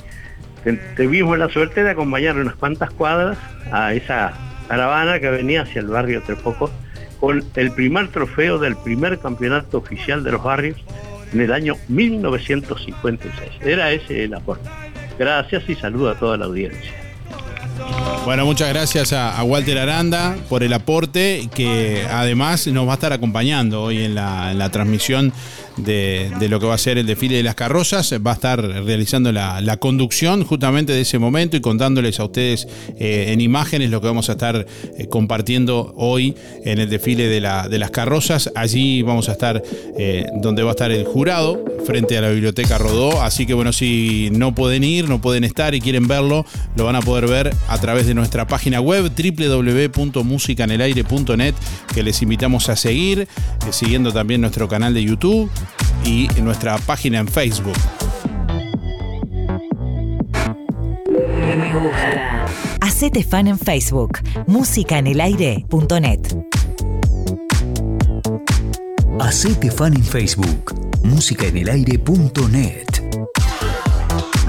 [0.98, 3.38] tuvimos la suerte de acompañar unas cuantas cuadras
[3.72, 4.34] a esa
[4.68, 6.72] caravana que venía hacia el barrio Tres Focos
[7.20, 10.78] con el primer trofeo del primer campeonato oficial de los barrios
[11.34, 13.52] en el año 1956.
[13.62, 14.70] Era ese el aporte.
[15.18, 16.92] Gracias y saludo a toda la audiencia.
[18.26, 23.14] Bueno, muchas gracias a, Walter Aranda por el aporte que además nos va a estar
[23.14, 25.32] acompañando hoy en la transmisión
[25.78, 28.14] de, lo que va a ser el desfile de las carrozas.
[28.26, 32.68] Va a estar realizando la, conducción justamente de ese momento y contándoles a ustedes
[32.98, 34.66] eh, en imágenes lo que vamos a estar
[34.98, 38.52] eh, compartiendo hoy en el desfile de, la- de las carrozas.
[38.56, 39.62] Allí vamos a estar
[39.98, 43.22] eh, donde va a estar el jurado frente a la biblioteca Rodó.
[43.22, 46.46] Así que bueno, si no pueden ir, no pueden estar y quieren verlo,
[46.76, 51.56] lo van a poder ver a través de nuestra página web www.musicanelaire.net
[51.94, 53.28] que les invitamos a seguir,
[53.72, 55.50] siguiendo también nuestro canal de YouTube
[56.06, 57.76] y nuestra página en Facebook.
[62.82, 64.20] Hacete fan en Facebook.
[64.48, 66.20] Musicanelaire.net.
[69.20, 70.74] Hacete fan en Facebook.
[71.04, 72.86] Musicaenelaire.net.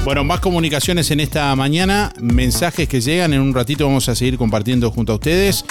[0.04, 4.38] Bueno, más comunicaciones en esta mañana, mensajes que llegan, en un ratito vamos a seguir
[4.38, 5.64] compartiendo junto a ustedes.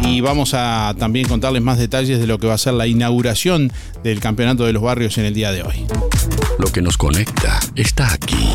[0.00, 3.72] Y vamos a también contarles más detalles de lo que va a ser la inauguración
[4.02, 5.86] del Campeonato de los Barrios en el día de hoy.
[6.58, 8.54] Lo que nos conecta está aquí.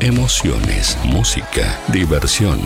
[0.00, 2.60] Emociones, música, diversión.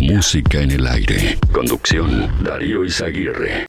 [0.00, 1.38] Música en el aire.
[1.52, 3.66] Conducción, Darío Izaguirre.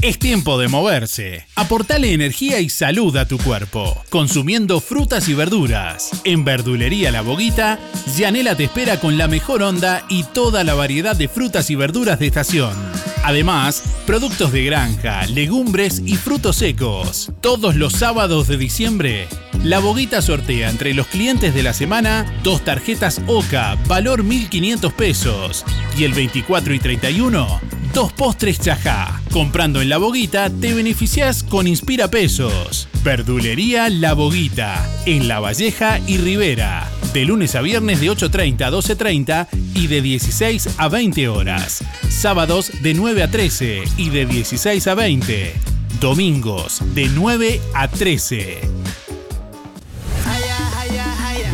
[0.00, 1.44] Es tiempo de moverse.
[1.56, 6.10] Aportale energía y salud a tu cuerpo, consumiendo frutas y verduras.
[6.22, 7.80] En Verdulería La Boguita,
[8.16, 12.20] Yanela te espera con la mejor onda y toda la variedad de frutas y verduras
[12.20, 12.76] de estación.
[13.24, 17.30] Además, productos de granja, legumbres y frutos secos.
[17.40, 19.28] Todos los sábados de diciembre,
[19.62, 25.64] La Boguita sortea entre los clientes de la semana dos tarjetas OCA, valor 1.500 pesos.
[25.96, 27.60] Y el 24 y 31,
[27.92, 29.20] dos postres chajá.
[29.32, 32.88] Comprando en La Boguita te beneficias con Inspira Pesos.
[33.08, 36.86] Verdulería La Boguita, en La Valleja y Rivera.
[37.14, 41.82] De lunes a viernes de 8.30 a 12.30 y de 16 a 20 horas.
[42.10, 45.54] Sábados de 9 a 13 y de 16 a 20.
[46.02, 48.60] Domingos de 9 a 13.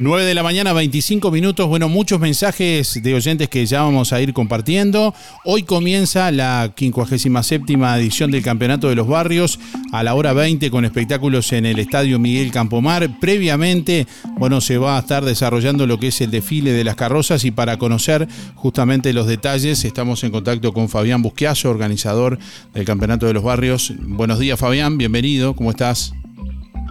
[0.00, 1.66] 9 de la mañana, 25 minutos.
[1.66, 5.12] Bueno, muchos mensajes de oyentes que ya vamos a ir compartiendo.
[5.44, 9.58] Hoy comienza la 57 edición del Campeonato de los Barrios
[9.90, 13.18] a la hora 20 con espectáculos en el Estadio Miguel Campomar.
[13.18, 17.44] Previamente, bueno, se va a estar desarrollando lo que es el desfile de las carrozas
[17.44, 22.38] y para conocer justamente los detalles estamos en contacto con Fabián Busquiazo, organizador
[22.72, 23.92] del Campeonato de los Barrios.
[23.98, 26.12] Buenos días, Fabián, bienvenido, ¿cómo estás?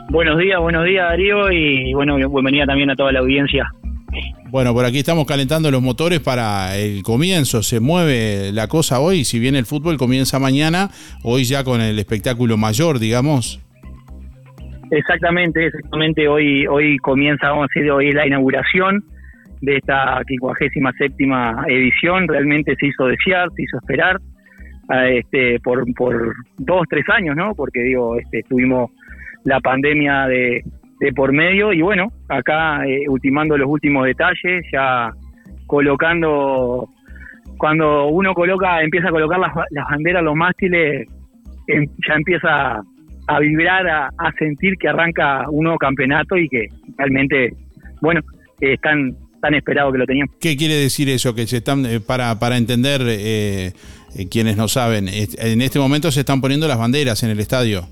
[0.10, 3.70] Buenos días, buenos días Darío y bueno, bienvenida también a toda la audiencia.
[4.49, 7.62] Bueno, por aquí estamos calentando los motores para el comienzo.
[7.62, 10.89] Se mueve la cosa hoy, si bien el fútbol comienza mañana,
[11.24, 13.62] hoy ya con el espectáculo mayor, digamos.
[14.91, 16.30] Exactamente, exactamente.
[16.30, 19.03] Hoy hoy comienza, vamos a decir, hoy es la inauguración
[19.62, 21.16] de esta 57
[21.68, 22.30] edición.
[22.30, 24.22] Realmente se hizo desear, se hizo esperar
[24.93, 27.53] eh, este, por, por dos, tres años, ¿no?
[27.53, 28.91] Porque digo, este, estuvimos
[29.48, 30.62] la pandemia de,
[31.00, 35.10] de por medio y bueno, acá eh, ultimando los últimos detalles, ya
[35.66, 36.89] colocando,
[37.58, 41.08] cuando uno coloca, empieza a colocar las, las banderas, los mástiles,
[41.68, 42.82] em- ya empieza
[43.30, 46.68] a vibrar, a, sentir que arranca un nuevo campeonato y que
[46.98, 47.54] realmente,
[48.02, 48.20] bueno,
[48.60, 50.36] eh, están tan esperado que lo teníamos.
[50.41, 51.34] ¿Qué quiere decir eso?
[51.34, 53.00] Que se están, eh, para, para entender
[54.30, 57.88] quienes no saben, en este momento se están poniendo las banderas en el estadio.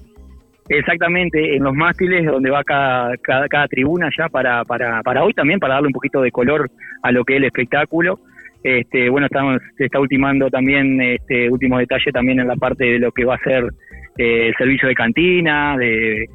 [0.68, 5.59] Exactamente, en los mástiles donde va cada, cada, tribuna ya para, para, para hoy también,
[5.59, 6.70] para darle un poquito de color
[7.03, 8.20] a lo que es el espectáculo.
[8.63, 12.99] Este, bueno, estamos, se está ultimando también, este último detalle también en la parte de
[12.99, 13.63] lo que va a ser
[14.18, 16.26] eh, el servicio de cantina, de,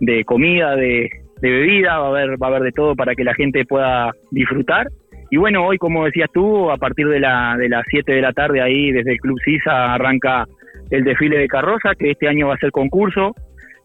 [0.00, 1.08] de comida, de,
[1.40, 4.10] de bebida, va a haber, va a haber de todo para que la gente pueda
[4.32, 4.88] disfrutar.
[5.30, 8.32] Y bueno, hoy como decías tú, a partir de, la, de las 7 de la
[8.32, 10.44] tarde ahí desde el Club Sisa arranca
[10.90, 13.34] el desfile de carroza, que este año va a ser concurso.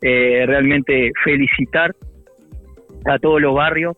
[0.02, 1.93] Eh, realmente felicitar
[3.06, 3.95] a todos los barrios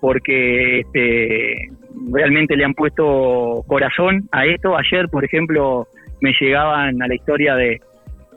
[0.00, 1.70] porque este,
[2.12, 4.76] realmente le han puesto corazón a esto.
[4.76, 5.86] Ayer, por ejemplo,
[6.20, 7.80] me llegaban a la historia de,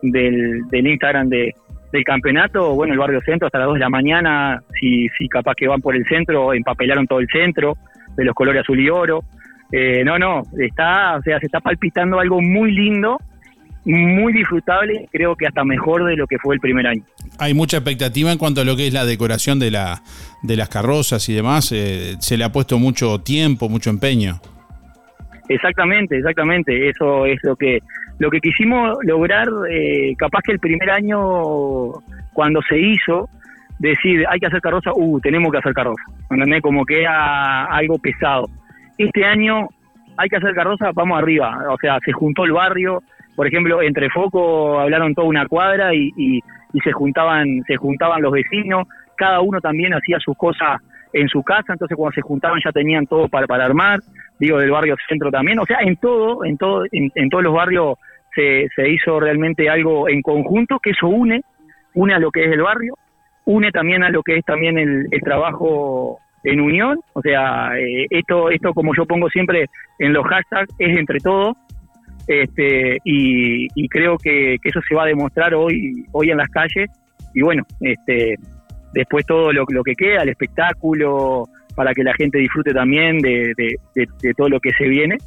[0.02, 1.54] del, Instagram de,
[1.92, 5.56] del campeonato, bueno, el barrio centro hasta las 2 de la mañana, si, si capaz
[5.56, 7.76] que van por el centro, empapelaron todo el centro,
[8.16, 9.22] de los colores azul y oro.
[9.72, 13.18] Eh, no, no, está, o sea, se está palpitando algo muy lindo,
[13.90, 17.02] muy disfrutable, creo que hasta mejor de lo que fue el primer año.
[17.40, 20.02] Hay mucha expectativa en cuanto a lo que es la decoración de, la,
[20.44, 21.72] de las carrozas y demás.
[21.72, 24.40] eh, se le ha puesto mucho tiempo, mucho empeño.
[25.50, 26.90] Exactamente, exactamente.
[26.90, 27.80] Eso es lo que
[28.20, 29.48] lo que quisimos lograr.
[29.72, 31.94] eh, capaz que el primer año,
[32.34, 33.28] cuando se hizo,
[33.80, 36.04] decir hay que hacer carroza, uh, tenemos que hacer carroza.
[36.30, 36.62] ¿Entendés?
[36.62, 38.48] Como que era algo pesado.
[38.98, 39.68] Este año
[40.18, 41.64] hay que hacer carroza, vamos arriba.
[41.72, 43.02] O sea, se juntó el barrio.
[43.40, 46.42] Por ejemplo, entre Foco hablaron toda una cuadra y, y-
[46.74, 48.86] y se juntaban se juntaban los vecinos.
[49.16, 50.82] Cada uno también hacía sus cosas
[51.14, 54.02] en su casa, entonces cuando se juntaban ya tenían todo para, para armar,
[54.42, 57.96] digo del barrio centro también, o sea, en todo, en todo, en, todos los barrios
[58.36, 61.40] se, se hizo realmente algo en conjunto, que eso une,
[61.94, 62.96] une a lo que es el barrio,
[63.46, 68.06] une también a lo que es también el, el trabajo en unión, o sea, eh,
[68.10, 69.68] esto, esto como yo pongo siempre
[69.98, 71.56] en los hashtags, es entre todos,
[72.30, 76.90] este, y, creo que, eso se va a demostrar hoy, hoy en las calles,
[77.34, 78.36] y bueno, este,
[78.94, 83.76] después todo lo, que queda, el espectáculo, para que la gente disfrute también de, de-
[83.96, 85.18] de- de todo lo que se viene.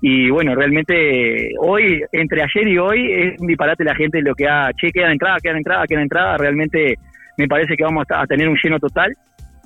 [0.00, 4.48] Y bueno, realmente hoy, entre ayer y hoy, es un disparate la gente lo que
[4.48, 6.94] ha, che, queda entrada, queda entrada, queda entrada, realmente
[7.36, 9.12] me parece que vamos a, a tener un lleno total.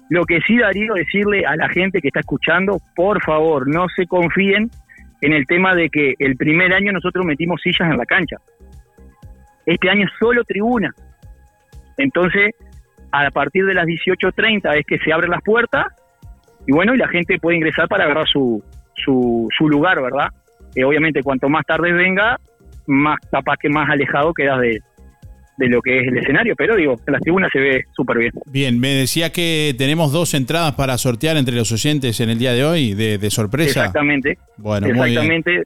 [0.09, 4.07] Lo que sí, Darío, decirle a la gente que está escuchando, por favor, no se
[4.07, 4.69] confíen
[5.23, 8.37] en el tema de que el primer año nosotros metimos sillas en la cancha.
[9.65, 10.93] Este año solo tribuna.
[11.97, 12.51] Entonces,
[13.13, 15.87] a partir de las 18.30 es que se abren las puertas
[16.67, 18.63] y bueno, y la gente puede ingresar para agarrar su,
[18.97, 20.29] su, su lugar, ¿verdad?
[20.75, 22.39] Eh, obviamente, cuanto más tarde venga,
[22.87, 24.81] más capaz que más alejado quedas de,
[25.63, 28.33] de lo que es el escenario, pero digo, en las tribunas se ve súper bien.
[28.47, 32.53] Bien, me decía que tenemos dos entradas para sortear entre los oyentes en el día
[32.53, 33.81] de hoy, de, de sorpresa.
[33.81, 34.39] Exactamente.
[34.57, 35.09] Bueno, muy bien.
[35.09, 35.63] Exactamente.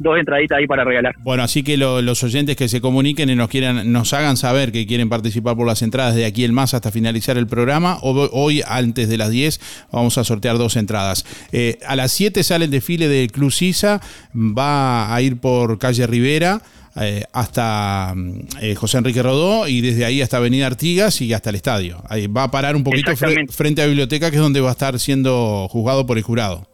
[0.00, 1.16] Dos entraditas ahí para regalar.
[1.24, 4.70] Bueno, así que lo- los oyentes que se comuniquen y nos quieran, nos hagan saber
[4.70, 7.98] que quieren participar por las entradas de aquí el más hasta finalizar el programa.
[8.02, 9.60] O- hoy, antes de las 10,
[9.90, 11.26] vamos a sortear dos entradas.
[11.50, 14.00] Eh, a las 7 sale el desfile del Club Sisa,
[14.34, 16.60] va a ir por calle Rivera.
[17.00, 21.50] Eh, hasta mm, eh, José Enrique Rodó y desde ahí hasta Avenida Artigas y hasta
[21.50, 21.98] el estadio.
[22.08, 24.68] Ahí va a parar un poquito fre- frente a la biblioteca, que es donde va
[24.70, 26.66] a estar siendo juzgado por el jurado.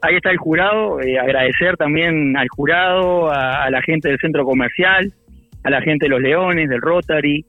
[0.00, 4.44] Ahí está el jurado, eh, agradecer también al jurado, a, a la gente del centro
[4.44, 5.12] comercial,
[5.62, 7.44] a la gente de los Leones, del Rotary,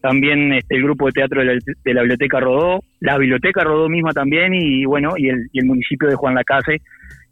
[0.00, 1.52] también este, el grupo de teatro de la,
[1.84, 5.66] de la Biblioteca Rodó, la Biblioteca Rodó misma también y bueno, y el, y el
[5.66, 6.80] municipio de Juan Lacase,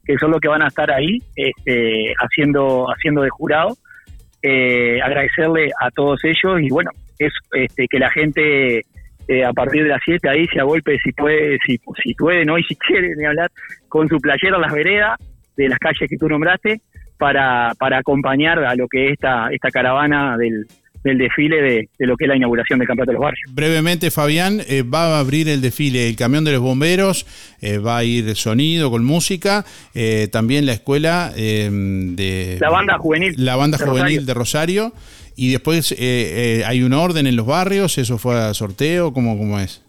[0.05, 3.77] que son los que van a estar ahí este, haciendo, haciendo de jurado.
[4.43, 8.85] Eh, agradecerle a todos ellos y bueno, es este, que la gente
[9.29, 12.59] eh, a partir de las 7 ahí se agolpe si puede, si, si puede, no
[12.59, 13.51] y si quiere ni hablar,
[13.89, 15.19] con su playera a las veredas
[15.57, 16.81] de las calles que tú nombraste
[17.19, 20.67] para, para acompañar a lo que es esta, esta caravana del,
[21.07, 23.55] del desfile de, de lo que es la inauguración del Campeonato de los Barrios.
[23.55, 27.27] Brevemente, Fabián, eh, va a abrir el desfile el camión de los bomberos,
[27.63, 32.59] eh, va a ir sonido con música, eh, también la escuela eh, de...
[32.61, 33.35] La banda juvenil.
[33.39, 34.27] La banda de juvenil Rosario.
[34.27, 34.93] de Rosario.
[35.39, 39.37] Y después eh, eh, hay un orden en los barrios, eso fue a sorteo, ¿cómo,
[39.37, 39.83] cómo es?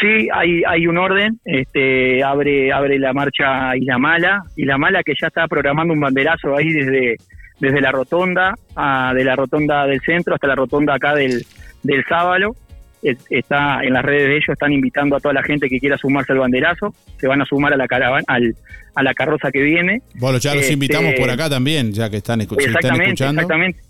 [0.00, 5.14] Sí, hay, hay un orden, este, abre, abre la marcha Isla Mala, Isla Mala que
[5.20, 7.16] ya está programando un banderazo ahí desde,
[7.60, 11.44] desde la rotonda, a- de la rotonda del centro hasta la rotonda acá del,
[11.82, 12.54] del Sábalo.
[13.02, 15.96] Es- Está en las redes de ellos, están invitando a toda la gente que quiera
[15.96, 18.54] sumarse al banderazo, se van a sumar a la caravana, al,
[18.94, 20.00] a la carroza que viene.
[20.14, 23.40] Bueno, ya los Este, invitamos por acá también, ya que están, se están Exactamente, escuchando.
[23.42, 23.80] exactamente.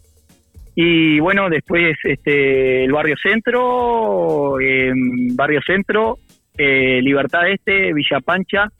[0.79, 4.93] Y bueno, después este, el barrio centro, eh,
[5.35, 6.19] barrio centro,
[6.59, 8.71] eh, Libertad Este, Villa Pancha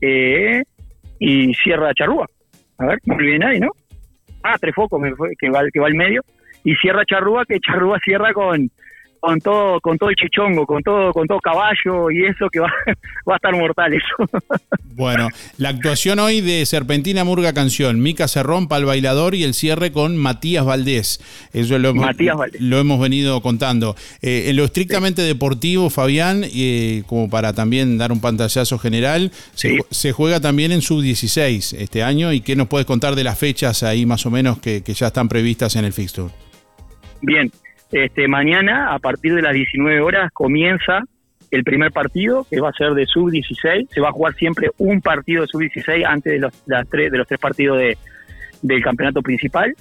[0.00, 0.62] eh,
[1.18, 2.26] y Sierra Charrúa.
[2.78, 3.70] A ver, no me olvidé nadie, ¿no?
[4.42, 5.00] Ah, Trefoco,
[5.38, 6.22] que va, que va al medio.
[6.64, 8.70] Y Sierra Charrúa, que Charrúa cierra con,
[9.20, 12.72] con todo, con todo el chichongo, con todo, con todo caballo y eso que va,
[13.28, 14.30] va a estar mortal eso.
[14.92, 19.92] Bueno, la actuación hoy de Serpentina Murga Canción, Mica Cerrón, Pal Bailador y el cierre
[19.92, 21.22] con Matías Valdés.
[21.54, 22.60] Eso lo hemos, Matías Valdés.
[22.60, 23.96] lo hemos venido contando.
[24.20, 29.78] Eh, en lo estrictamente deportivo, Fabián, eh, como para también dar un pantallazo general, se,
[29.90, 32.34] se juega también en sub-16 este año.
[32.34, 35.06] ¿Y qué nos puedes contar de las fechas ahí más o menos que, que ya
[35.06, 36.30] están previstas en el fixture?
[37.22, 37.50] Bien,
[37.92, 41.02] este, mañana a partir de las 19 horas comienza
[41.50, 43.88] el primer partido, que va a ser de sub-16.
[43.90, 46.52] Se va a jugar siempre un partido de sub-16 antes de los,
[46.88, 47.10] tres,
[47.40, 47.98] partidos de,
[48.62, 49.74] del campeonato principal.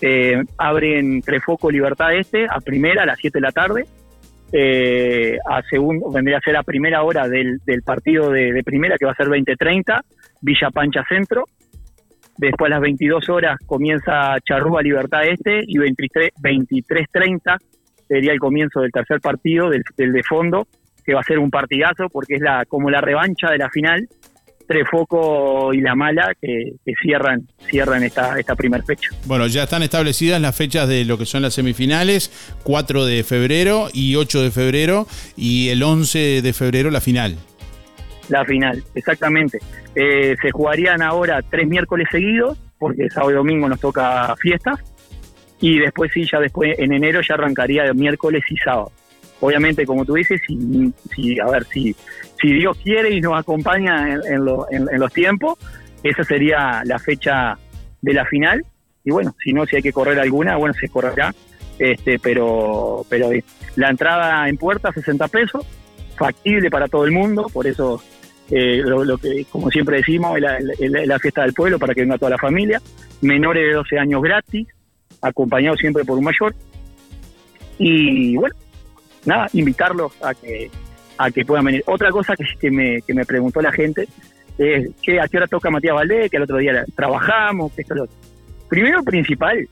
[0.00, 3.84] Eh, abren Trefoco Libertad Este a primera a las 7 de la tarde.
[4.52, 8.96] Eh, a segundo, vendría a ser a primera hora del, del partido de, de primera,
[8.96, 10.00] que va a ser 20-30,
[10.40, 11.44] Villa Pancha Centro.
[12.40, 17.58] Después a las 22 horas comienza Charrúa Libertad Este y 23 23.30
[18.08, 20.66] sería el comienzo del tercer partido, del, del de fondo,
[21.04, 24.08] que va a ser un partidazo porque es la como la revancha de la final.
[24.66, 29.10] Trefoco y La Mala que, cierran cierran esta, esta primera fecha.
[29.26, 32.30] Bueno, ya están establecidas las fechas de lo que son las semifinales,
[32.62, 37.36] 4 de febrero y 8 de febrero, y el 11 de febrero la final.
[38.30, 39.58] La final, exactamente.
[39.94, 44.80] Eh, se jugarían ahora tres miércoles seguidos, porque sábado y domingo nos toca fiestas,
[45.60, 48.92] y después sí, ya después en enero ya arrancaría miércoles y sábado.
[49.40, 51.94] Obviamente, como tú dices, si, si a ver, si,
[52.40, 54.22] si Dios quiere y nos acompaña en-
[54.90, 55.58] en los tiempos,
[56.02, 57.58] esa sería la fecha
[58.00, 58.64] de la final.
[59.04, 61.34] Y bueno, si no, si hay que correr alguna, bueno, se correrá.
[61.78, 63.42] Este, pero, pero eh,
[63.76, 65.66] la entrada en puerta, 60 pesos,
[66.16, 68.02] factible para todo el mundo, por eso
[68.50, 70.58] eh, lo, que, como siempre decimos, es la,
[71.06, 72.80] la- fiesta del pueblo para que venga toda la familia,
[73.20, 74.66] menores de 12 años gratis,
[75.22, 76.54] acompañados siempre por un mayor.
[77.78, 78.54] Y bueno,
[79.24, 80.70] nada, invitarlos a que
[81.18, 81.82] a que puedan venir.
[81.86, 84.08] Otra cosa que, me, que me preguntó la gente
[84.56, 87.94] es que a qué hora toca Matías Valdés, que el otro día trabajamos, que esto
[87.94, 88.16] lo otro.
[88.70, 89.68] Primero principal,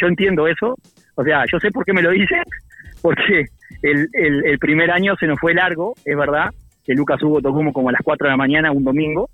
[0.00, 0.76] yo entiendo eso,
[1.16, 2.36] o sea, yo sé por qué me lo dice,
[3.02, 3.46] porque
[3.82, 6.50] el, el, el primer año se nos fue largo, es verdad,
[6.84, 9.30] que Lucas Hugo tocó como, a las 4 de la mañana un domingo,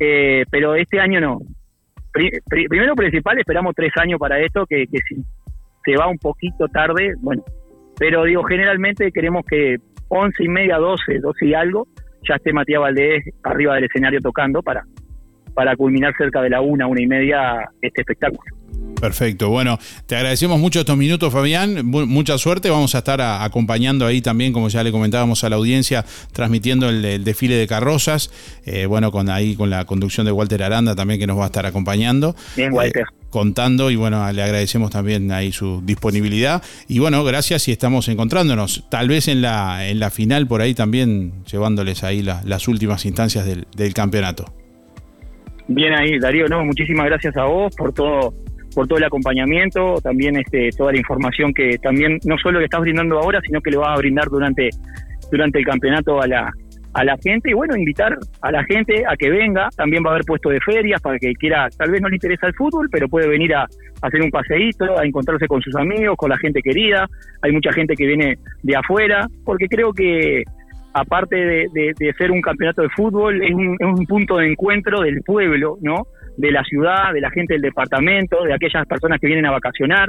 [0.00, 1.38] eh, pero este año no.
[2.12, 5.16] Pri- pri- primero principal, esperamos tres años para esto, que, que si
[5.84, 7.42] se va un poquito tarde, bueno,
[7.98, 9.76] pero digo, generalmente queremos que
[10.08, 11.86] 11 y media, 12, 12 y algo,
[12.28, 14.84] ya esté Matías Valdés arriba del escenario tocando para,
[15.54, 18.56] para culminar cerca de la una, una y media este espectáculo.
[19.00, 21.86] Perfecto, bueno, te agradecemos mucho estos minutos, Fabián.
[21.86, 22.68] Mu- mucha suerte.
[22.68, 26.88] Vamos a estar a- acompañando ahí también, como ya le comentábamos a la audiencia, transmitiendo
[26.88, 28.32] el, el desfile de carrozas.
[28.66, 31.46] Eh, bueno, con ahí con la conducción de Walter Aranda también, que nos va a
[31.46, 32.34] estar acompañando.
[32.56, 33.02] Bien, Walter.
[33.02, 36.60] Eh, contando y bueno, le agradecemos también ahí su disponibilidad.
[36.88, 38.84] Y bueno, gracias y estamos encontrándonos.
[38.90, 43.04] Tal vez en la, en la final por ahí también, llevándoles ahí la- las últimas
[43.06, 44.52] instancias del, del campeonato.
[45.68, 48.32] Bien ahí, Darío, no, muchísimas gracias a vos por todo
[48.78, 52.80] por todo el acompañamiento, también este toda la información que también no solo le estás
[52.82, 54.70] brindando ahora, sino que le vas a brindar durante
[55.32, 56.52] durante el campeonato a la
[56.92, 57.50] a la gente.
[57.50, 60.60] Y bueno, invitar a la gente a que venga, también va a haber puesto de
[60.60, 63.62] ferias para que quiera, tal vez no le interesa el fútbol, pero puede venir a,
[63.62, 67.08] a hacer un paseíto, a encontrarse con sus amigos, con la gente querida,
[67.42, 70.44] hay mucha gente que viene de afuera, porque creo que
[70.94, 74.46] aparte de, de- de ser un campeonato de fútbol, es un, es un punto de
[74.52, 76.06] encuentro del pueblo, ¿no?
[76.38, 80.08] De la ciudad, de la gente del departamento, de aquellas personas que vienen a vacacionar.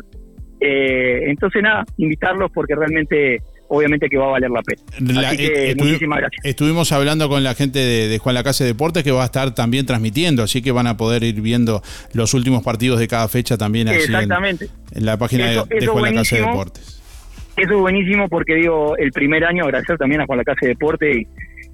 [0.62, 3.38] Eh, entonces, nada, invitarlos porque realmente,
[3.70, 4.82] obviamente que va a valer la pena.
[5.22, 6.46] La- Así que eh, estuvi- muchísimas gracias.
[6.46, 9.86] Estuvimos hablando con la gente de, de Juan Lacase Deportes que va a estar también
[9.86, 11.82] transmitiendo, así que van a poder ir viendo
[12.14, 14.68] los últimos partidos de cada fecha también en- Exactamente.
[14.92, 16.48] en, la página Eso- de, de Juan Lacase buenísimo.
[16.52, 17.02] Deportes.
[17.58, 21.28] Eso es buenísimo porque digo, el primer año agradecer también a Juan Lacase Deporte y,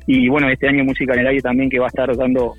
[0.07, 2.53] y bueno, este año Música en el Aire también que va a estar dando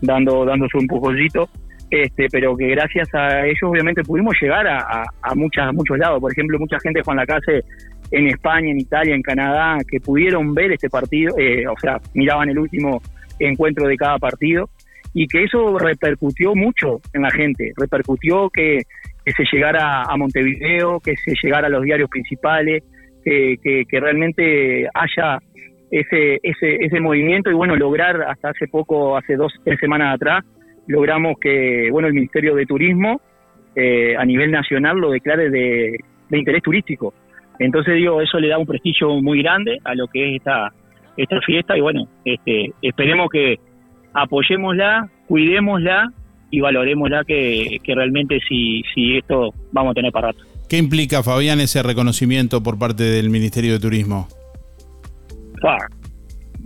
[0.00, 1.48] dando dando su empujoncito,
[1.90, 6.20] este, pero que gracias a ellos obviamente pudimos llegar a, a, muchas, muchos lados.
[6.20, 7.62] Por ejemplo, mucha gente de Juan Lacase
[8.10, 12.48] en España, en Italia, en Canadá, que pudieron ver este partido, eh, o sea, miraban
[12.48, 13.00] el último
[13.38, 14.68] encuentro de cada partido
[15.12, 18.82] y que eso repercutió mucho en la gente, repercutió que,
[19.24, 22.82] que se llegara a Montevideo, que se llegara a los diarios principales,
[23.24, 25.38] que, que, que realmente haya
[25.90, 30.44] ese, ese, ese movimiento y bueno, lograr hasta hace poco, hace dos, tres semanas atrás,
[30.86, 33.20] logramos que bueno el Ministerio de Turismo
[33.74, 35.98] eh, a nivel nacional lo declare de,
[36.28, 37.14] de interés turístico.
[37.58, 40.72] Entonces digo, eso le da un prestigio muy grande a lo que es esta,
[41.16, 43.58] esta fiesta y bueno, este, esperemos que
[44.12, 46.12] apoyémosla, cuidémosla
[46.50, 50.40] y valorémosla que, que realmente si, si esto vamos a tener para rato.
[50.68, 54.28] ¿Qué implica, Fabián, ese reconocimiento por parte del Ministerio de Turismo?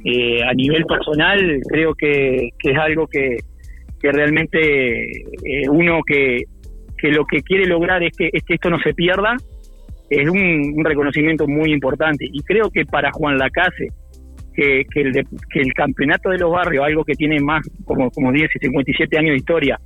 [0.04, 3.36] Eh, a nivel personal, creo que, es algo que,
[4.02, 6.44] realmente eh, uno que,
[6.96, 9.36] que lo que quiere lograr es que, es que esto no se pierda,
[10.08, 12.26] es un, un reconocimiento muy importante.
[12.32, 13.88] Y creo que para Juan Lacase,
[14.54, 18.10] que, que, el de- que el campeonato de los barrios, algo que tiene más, como,
[18.10, 19.78] como 10 y 57 años de historia,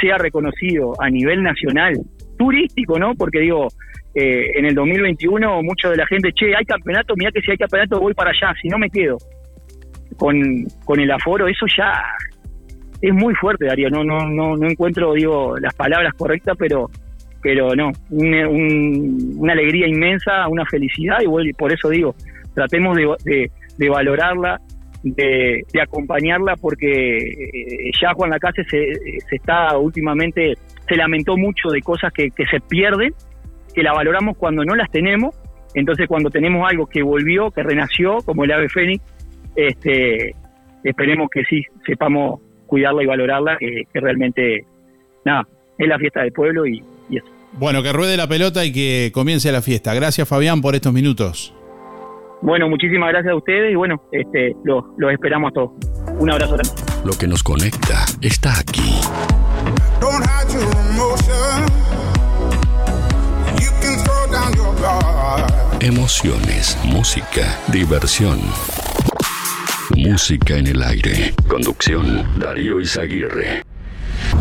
[0.00, 1.94] sea reconocido a nivel nacional,
[2.36, 3.14] turístico, ¿no?
[3.14, 3.68] Porque digo,
[4.14, 7.56] eh, en el 2021 mucho de la gente, che, hay campeonato, mira que si hay
[7.58, 9.16] campeonato voy para allá, si no me quedo.
[10.16, 11.92] Con, con el aforo, eso ya
[13.02, 13.90] es muy fuerte, Darío.
[13.90, 16.88] No, no, no, no encuentro, digo, las palabras correctas, pero,
[17.42, 22.14] pero no, un- un- una alegría inmensa, una felicidad, y bueno, por eso digo,
[22.54, 24.58] tratemos de, de- de valorarla,
[25.02, 28.92] de, de acompañarla, porque eh, ya Juan Lacase se,
[29.28, 30.54] se está últimamente,
[30.88, 33.14] se lamentó mucho de cosas que, que se pierden,
[33.74, 35.34] que la valoramos cuando no las tenemos,
[35.74, 39.02] entonces cuando tenemos algo que volvió, que renació, como el ave fénix,
[39.54, 40.34] este,
[40.82, 44.64] esperemos que sí, sepamos cuidarla y valorarla, que, que realmente,
[45.24, 45.46] nada,
[45.78, 47.26] es la fiesta del pueblo y, y eso.
[47.52, 49.94] Bueno, que ruede la pelota y que comience la fiesta.
[49.94, 51.54] Gracias, Fabián, por estos minutos.
[52.42, 55.70] Bueno, muchísimas gracias a ustedes y bueno, este, los, los esperamos a todos.
[56.18, 56.72] Un abrazo grande.
[57.04, 59.00] Lo que nos conecta está aquí.
[65.80, 68.40] Emociones, música, diversión.
[69.96, 71.34] Música en el aire.
[71.48, 73.62] Conducción, Darío Izaguirre.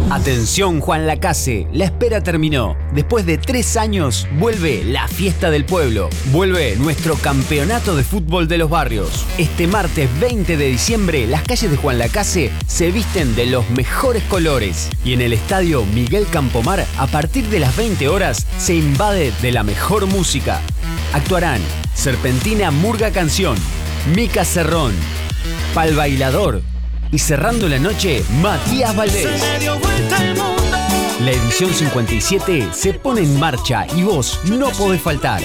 [0.09, 2.77] Atención Juan Lacase, la espera terminó.
[2.93, 6.09] Después de tres años vuelve la fiesta del pueblo.
[6.31, 9.26] Vuelve nuestro campeonato de fútbol de los barrios.
[9.38, 14.23] Este martes 20 de diciembre las calles de Juan Lacase se visten de los mejores
[14.23, 14.89] colores.
[15.03, 19.51] Y en el estadio Miguel Campomar a partir de las 20 horas se invade de
[19.51, 20.61] la mejor música.
[21.13, 21.61] Actuarán
[21.95, 23.57] Serpentina Murga Canción,
[24.15, 24.93] Mica Cerrón,
[25.73, 26.61] Pal Bailador
[27.11, 29.41] y cerrando la noche Matías Valdés.
[31.22, 35.41] La edición 57 se pone en marcha y vos no podés faltar.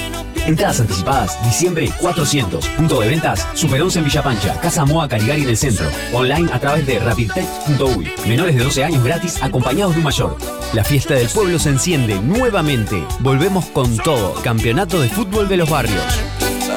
[0.47, 2.66] Entradas anticipadas, diciembre 400.
[2.66, 5.87] Punto de ventas, Super 11 en Villa Pancha, Casa Moa Caligari en el centro.
[6.12, 8.11] Online a través de rapidtech.uy.
[8.27, 10.37] Menores de 12 años gratis acompañados de un mayor.
[10.73, 13.05] La fiesta del pueblo se enciende nuevamente.
[13.20, 14.35] Volvemos con todo.
[14.43, 16.03] Campeonato de fútbol de los barrios.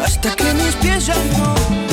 [0.04, 1.93] Hasta que mis pies ya no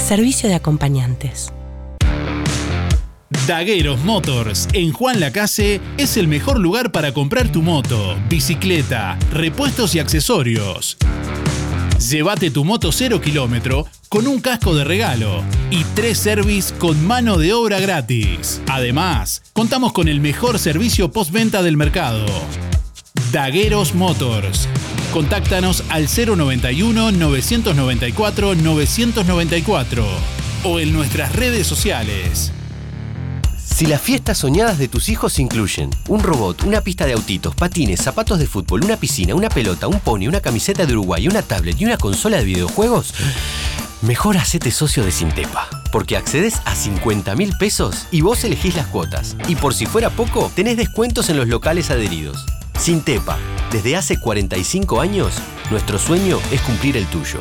[0.00, 1.52] Servicio de acompañantes.
[3.46, 9.94] Dagueros Motors en Juan Lacase es el mejor lugar para comprar tu moto, bicicleta, repuestos
[9.94, 10.96] y accesorios.
[12.08, 17.38] Llévate tu moto 0 kilómetro con un casco de regalo y tres service con mano
[17.38, 18.60] de obra gratis.
[18.68, 22.26] Además, contamos con el mejor servicio postventa del mercado.
[23.32, 24.66] Dagueros Motors.
[25.12, 30.06] Contáctanos al 091 994 994
[30.62, 32.52] o en nuestras redes sociales.
[33.58, 38.00] Si las fiestas soñadas de tus hijos incluyen un robot, una pista de autitos, patines,
[38.00, 41.80] zapatos de fútbol, una piscina, una pelota, un pony, una camiseta de Uruguay, una tablet
[41.80, 43.12] y una consola de videojuegos,
[44.02, 45.68] mejor hacete socio de Sintepa.
[45.90, 49.36] Porque accedes a 50 mil pesos y vos elegís las cuotas.
[49.48, 52.46] Y por si fuera poco, tenés descuentos en los locales adheridos.
[52.80, 53.38] Sintepa,
[53.70, 55.34] desde hace 45 años,
[55.70, 57.38] nuestro sueño es cumplir el tuyo.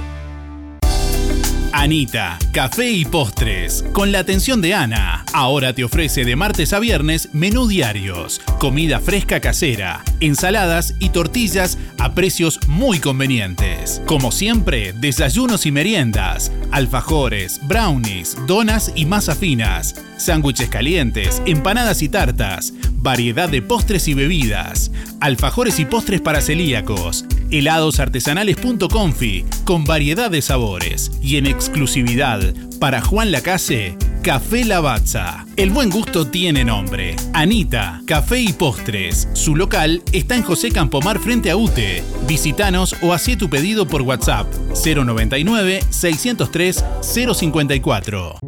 [1.71, 5.23] Anita, café y postres, con la atención de Ana.
[5.33, 11.77] Ahora te ofrece de martes a viernes menú diarios, comida fresca casera, ensaladas y tortillas
[11.99, 14.01] a precios muy convenientes.
[14.07, 22.09] Como siempre, desayunos y meriendas, alfajores, brownies, donas y masas finas, sándwiches calientes, empanadas y
[22.09, 30.41] tartas, variedad de postres y bebidas, alfajores y postres para celíacos, heladosartesanales.confi con variedad de
[30.41, 35.45] sabores y en exclusividad para Juan Lacase, Café Lavazza.
[35.55, 37.15] El buen gusto tiene nombre.
[37.33, 39.27] Anita, Café y Postres.
[39.33, 42.03] Su local está en José Campomar frente a UTE.
[42.27, 44.47] Visítanos o hacé tu pedido por WhatsApp
[44.83, 48.39] 099 603 054.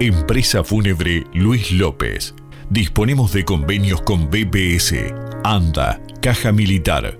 [0.00, 2.34] Empresa Fúnebre Luis López.
[2.70, 4.94] Disponemos de convenios con BPS,
[5.44, 7.19] ANDA, Caja Militar,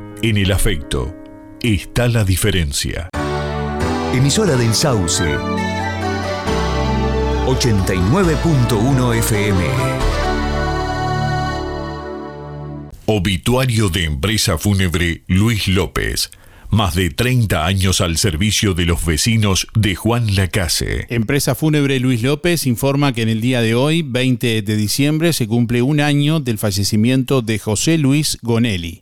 [0.23, 1.15] En el afecto
[1.63, 3.09] está la diferencia.
[4.13, 5.23] Emisora del Sauce.
[7.47, 9.63] 89.1 FM.
[13.07, 16.29] Obituario de empresa fúnebre Luis López.
[16.69, 21.07] Más de 30 años al servicio de los vecinos de Juan Lacase.
[21.09, 25.47] Empresa Fúnebre Luis López informa que en el día de hoy, 20 de diciembre, se
[25.47, 29.01] cumple un año del fallecimiento de José Luis Gonelli.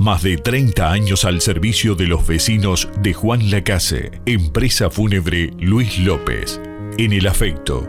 [0.00, 4.10] Más de 30 años al servicio de los vecinos de Juan Lacase.
[4.24, 6.58] Empresa fúnebre Luis López.
[6.96, 7.86] En el afecto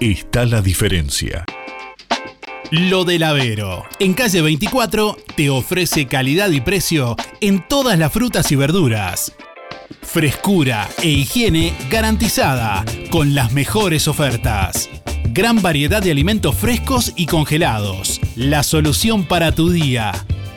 [0.00, 1.44] está la diferencia.
[2.72, 3.84] Lo del Avero.
[4.00, 9.32] En calle 24 te ofrece calidad y precio en todas las frutas y verduras.
[10.02, 14.90] Frescura e higiene garantizada con las mejores ofertas.
[15.26, 18.20] Gran variedad de alimentos frescos y congelados.
[18.34, 20.26] La solución para tu día.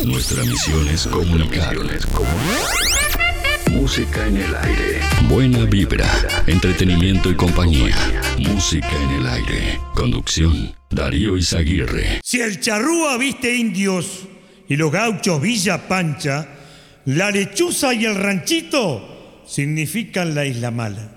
[0.06, 1.76] Nuestra misión es comunicar.
[3.72, 5.00] Música en el aire.
[5.28, 6.10] Buena vibra,
[6.46, 7.94] entretenimiento y compañía.
[8.38, 9.78] Música en el aire.
[9.94, 12.22] Conducción, Darío Izaguirre.
[12.24, 14.22] Si el charrúa viste indios
[14.66, 16.48] y los gauchos Villa Pancha,
[17.06, 21.10] la lechuza y el ranchito significan la isla mala.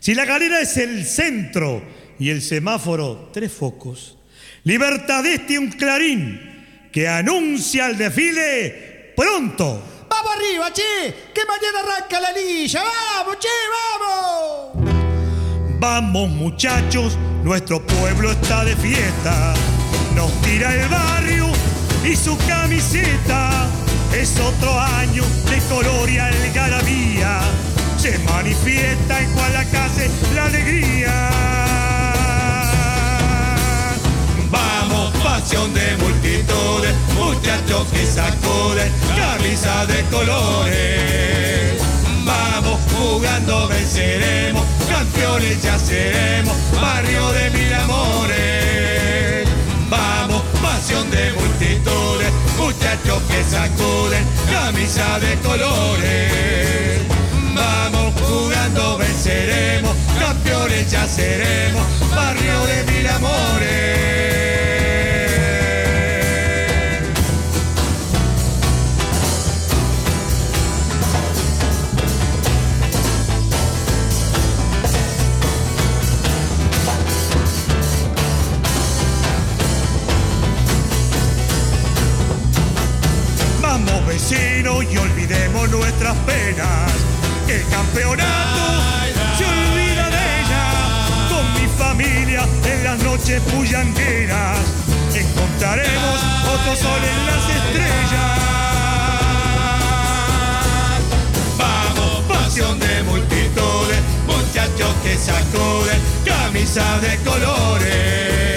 [0.00, 1.82] Si la galera es el centro
[2.18, 4.16] y el semáforo tres focos,
[4.64, 9.82] Libertad Este un clarín que anuncia el desfile pronto.
[10.08, 11.14] ¡Vamos arriba, che!
[11.32, 12.82] ¡Que mañana arranca la lilla!
[12.82, 14.90] ¡Vamos, che, vamos!
[15.78, 19.54] Vamos muchachos, nuestro pueblo está de fiesta.
[20.14, 21.46] Nos tira el barrio
[22.04, 23.66] y su camiseta.
[24.12, 27.40] Es otro año de color y algarabía.
[27.96, 29.90] Se manifiesta en Guadalajara
[30.34, 31.30] la alegría.
[34.50, 41.80] Vamos, pasión de multitudes, muchachos que sacuden, camisa de colores.
[42.24, 49.48] Vamos, jugando venceremos, campeones ya seremos, barrio de mil amores.
[49.88, 57.00] Vamos, pasión de multitudes, muchachos que sacuden, camisa de colores.
[57.54, 61.82] Vamos, jugando venceremos, campeones ya seremos,
[62.14, 64.69] barrio de mil amores.
[84.10, 86.92] Vamos vecinos y olvidemos nuestras penas.
[87.48, 88.82] El campeonato
[89.38, 90.64] se olvida de ella.
[91.30, 94.58] Con mi familia en las noches bullangueras
[95.14, 98.38] encontraremos otro sol en las estrellas.
[101.56, 108.49] Vamos, pasión de multitudes, muchachos que sacuden camisa de colores.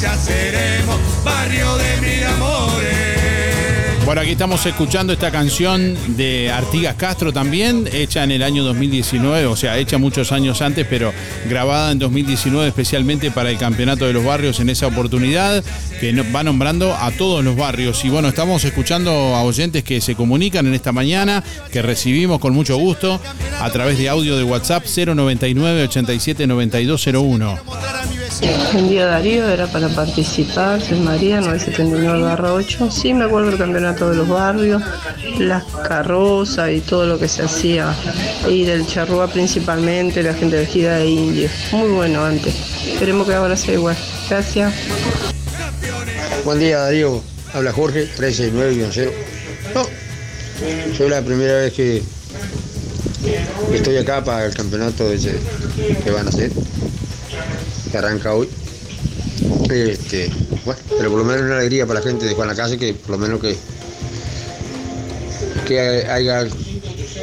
[0.00, 3.20] Ya seremos, barrio de mil amores.
[4.06, 9.46] Bueno, aquí estamos escuchando esta canción de Artigas Castro también, hecha en el año 2019,
[9.46, 11.12] o sea, hecha muchos años antes, pero
[11.48, 15.62] grabada en 2019 especialmente para el Campeonato de los Barrios en esa oportunidad,
[16.00, 18.02] que va nombrando a todos los barrios.
[18.04, 22.54] Y bueno, estamos escuchando a oyentes que se comunican en esta mañana, que recibimos con
[22.54, 23.20] mucho gusto
[23.60, 27.58] a través de audio de WhatsApp 099 87 9201.
[28.72, 32.90] Buen día Darío, era para participar, soy María, 979-8.
[32.90, 34.82] Sí, me acuerdo del campeonato de los barrios,
[35.38, 37.94] las carrozas y todo lo que se hacía.
[38.48, 41.48] Y del charrúa principalmente, la gente vestida de indio.
[41.72, 42.54] Muy bueno antes.
[42.86, 43.96] Esperemos que ahora sea igual.
[44.28, 44.72] Gracias.
[46.44, 47.22] Buen día Darío,
[47.52, 49.10] habla Jorge, 369-0.
[49.74, 49.86] No,
[50.96, 52.02] soy la primera vez que
[53.72, 55.34] estoy acá para el campeonato ese
[56.02, 56.50] que van a hacer,
[57.90, 58.48] que arranca hoy.
[59.70, 60.30] Este,
[60.64, 62.92] bueno, pero por lo menos una alegría para la gente de Juan la Casa que
[62.92, 63.56] por lo menos que,
[65.66, 66.46] que haya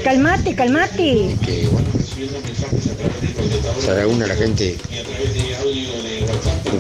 [0.03, 1.35] Calmate, calmate.
[1.44, 1.88] que bueno,
[3.81, 4.77] se reúna la gente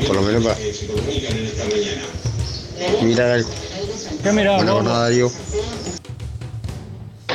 [0.05, 0.57] por lo menos para
[3.03, 3.49] mirar algo.
[4.23, 5.31] Buena jornada Darío.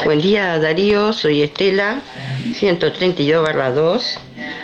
[0.04, 2.02] Buen día Darío, soy Estela,
[2.58, 4.18] 132 barra 2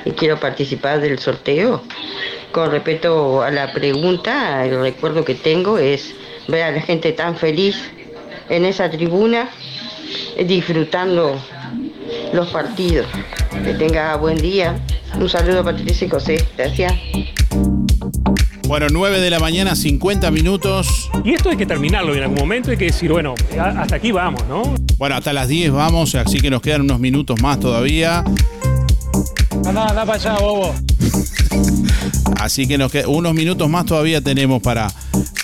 [0.09, 1.83] y quiero participar del sorteo.
[2.51, 6.15] Con respecto a la pregunta, el recuerdo que tengo es
[6.49, 7.77] ver a la gente tan feliz
[8.49, 9.51] en esa tribuna,
[10.47, 11.39] disfrutando
[12.33, 13.07] los partidos.
[13.63, 14.81] Que tenga buen día.
[15.21, 16.47] Un saludo a Patricia y José.
[16.57, 16.95] Gracias.
[18.67, 21.11] Bueno, 9 de la mañana, 50 minutos.
[21.23, 24.47] Y esto hay que terminarlo en algún momento, hay que decir, bueno, hasta aquí vamos,
[24.47, 24.63] ¿no?
[24.97, 28.25] Bueno, hasta las 10 vamos, así que nos quedan unos minutos más todavía.
[29.67, 30.75] Anda, para allá, bobo.
[32.41, 34.91] Así que nos qued- unos minutos más todavía tenemos para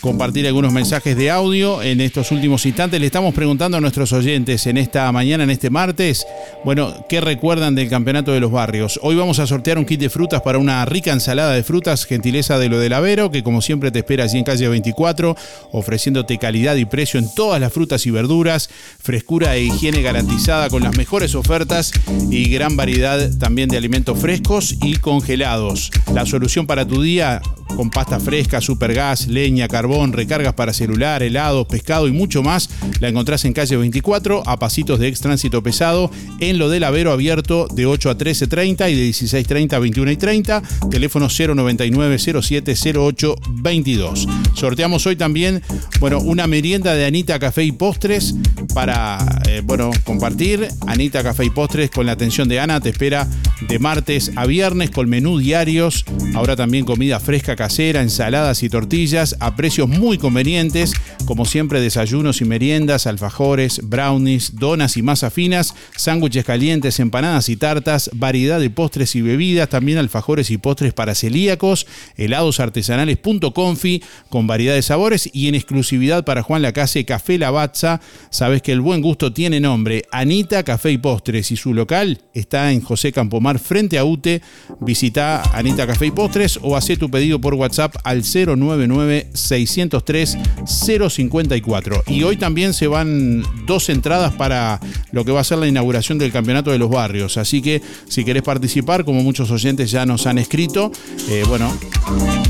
[0.04, 3.00] compartir algunos mensajes de audio en estos últimos instantes.
[3.00, 6.26] Le estamos preguntando a nuestros oyentes en esta mañana, en este martes,
[6.62, 9.00] bueno, ¿qué recuerdan del Campeonato de los Barrios?
[9.02, 12.58] Hoy vamos a sortear un kit de frutas para una rica ensalada de frutas, gentileza
[12.58, 15.36] de lo del Avero, que como siempre te espera allí en calle 24,
[15.72, 18.68] ofreciéndote calidad y precio en todas las frutas y verduras,
[19.00, 21.92] frescura e higiene garantizada con las mejores ofertas
[22.30, 25.90] y gran variedad también de alimentos frescos y congelados.
[26.12, 27.40] La solución para tu día
[27.76, 32.68] con pasta fresca, supergas, leña, carbón, recargas para celular, helados, pescado y mucho más,
[33.00, 36.10] la encontrás en calle 24, a pasitos de ex tránsito pesado,
[36.40, 40.16] en lo del Avero abierto de 8 a 13.30 y de 16.30 a 21 y
[40.16, 44.28] 30, teléfono 099 07 08 22.
[44.54, 45.62] Sorteamos hoy también,
[46.00, 48.34] bueno, una merienda de Anita Café y Postres
[48.74, 49.18] para,
[49.48, 50.68] eh, bueno, compartir.
[50.86, 53.28] Anita Café y Postres con la atención de Ana te espera
[53.68, 56.04] de martes a viernes con menú diarios.
[56.34, 60.92] Ahora también comida fresca casera, ensaladas y tortillas a muy convenientes.
[61.26, 67.56] Como siempre, desayunos y meriendas, alfajores, brownies, donas y masas finas, sándwiches calientes, empanadas y
[67.56, 71.86] tartas, variedad de postres y bebidas, también alfajores y postres para celíacos,
[72.16, 77.38] helados artesanales punto confi con variedad de sabores y en exclusividad para Juan Lacase Café
[77.38, 78.00] Lavazza.
[78.30, 82.72] Sabes que el buen gusto tiene nombre, Anita Café y Postres y su local está
[82.72, 84.42] en José Campomar frente a UTE.
[84.80, 92.04] Visita Anita Café y Postres o hace tu pedido por WhatsApp al 099 603 054.
[92.06, 94.80] Y hoy también se van dos entradas para
[95.12, 97.36] lo que va a ser la inauguración del Campeonato de los Barrios.
[97.36, 100.90] Así que si querés participar, como muchos oyentes ya nos han escrito,
[101.28, 101.72] eh, bueno,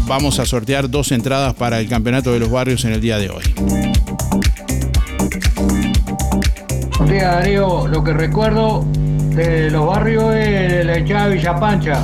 [0.06, 3.30] vamos a sortear dos entradas para el Campeonato de los Barrios en el día de
[3.30, 3.44] hoy.
[7.08, 8.84] día Darío, lo que recuerdo
[9.34, 12.00] de los barrios es la hinchada de Villa Pancha.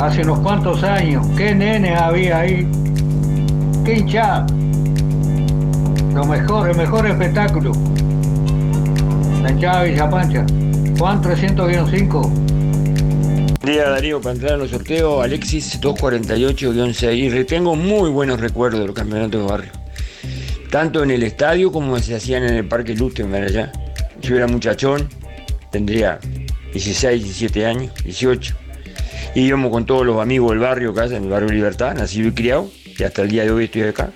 [0.00, 2.68] Hace unos cuantos años, qué nenes había ahí,
[3.84, 4.46] qué hinchada.
[6.14, 7.72] Lo mejor, el mejor espectáculo.
[9.42, 10.46] La hinchada de Villa Pancha.
[10.98, 12.30] Juan 300-5.
[13.64, 17.40] Día Darío, para entrar en los sorteos, Alexis 248-6.
[17.40, 19.72] Y tengo muy buenos recuerdos de los campeonatos de barrio.
[20.70, 23.72] Tanto en el estadio como se hacían en el Parque Lustenberg allá.
[24.22, 25.08] Yo era muchachón,
[25.72, 26.20] tendría
[26.72, 28.67] 16, 17 años, 18.
[29.38, 32.72] Y íbamos con todos los amigos del barrio, en el barrio Libertad, nacido y criado,
[32.98, 34.10] y hasta el día de hoy estoy acá.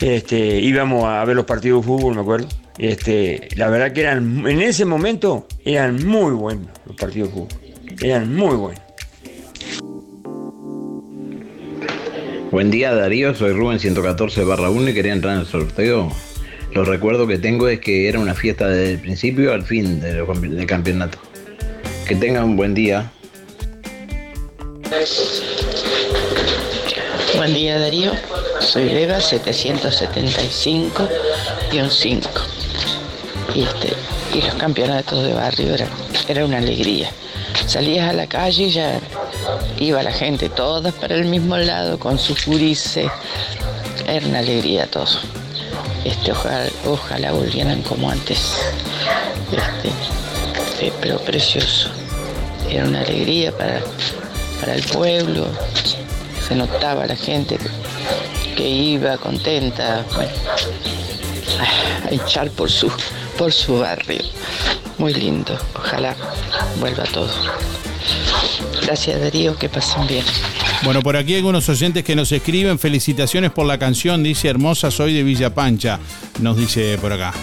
[0.00, 2.48] Este, íbamos a ver los partidos de fútbol, me acuerdo.
[2.78, 7.58] Este, la verdad que eran, en ese momento, eran muy buenos los partidos de fútbol.
[8.02, 8.82] Eran muy buenos.
[12.50, 16.10] Buen día Darío, soy Rubén 114 barra 1 y quería entrar en el sorteo.
[16.72, 20.24] Los recuerdos que tengo es que era una fiesta desde el principio al fin del,
[20.24, 21.18] del campeonato.
[22.08, 23.12] Que tengan un buen día.
[27.36, 28.10] Buen día Darío,
[28.58, 30.90] soy Eva 775-5
[33.54, 33.92] y, este,
[34.34, 35.86] y los campeonatos de barrio era,
[36.26, 37.08] era una alegría.
[37.66, 38.98] Salías a la calle y ya
[39.78, 43.08] iba la gente toda para el mismo lado con su curice.
[44.08, 45.20] Era una alegría todo.
[46.04, 48.56] Este, ojalá, ojalá volvieran como antes.
[49.52, 49.90] Este,
[50.84, 51.90] eh, pero precioso.
[52.68, 53.80] Era una alegría para,
[54.60, 55.46] para el pueblo.
[56.46, 57.58] Se notaba la gente
[58.56, 60.04] que iba contenta
[62.04, 62.90] a echar por su,
[63.38, 64.22] por su barrio.
[64.98, 65.58] Muy lindo.
[65.74, 66.14] Ojalá
[66.78, 67.30] vuelva todo.
[68.82, 70.24] Gracias Darío, que pasen bien.
[70.82, 74.90] Bueno, por aquí hay algunos oyentes que nos escriben felicitaciones por la canción, dice Hermosa
[74.90, 75.98] Soy de Villa Pancha,
[76.40, 77.34] nos dice por acá.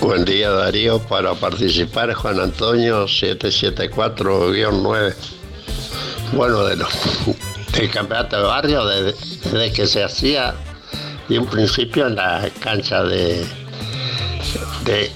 [0.00, 5.14] Buen día Darío, para participar Juan Antonio 774-9.
[6.32, 6.88] Bueno, de los,
[7.72, 10.54] del campeonato de barrio, desde, que se hacía
[11.28, 13.44] de un principio en la cancha de,
[14.84, 15.10] de-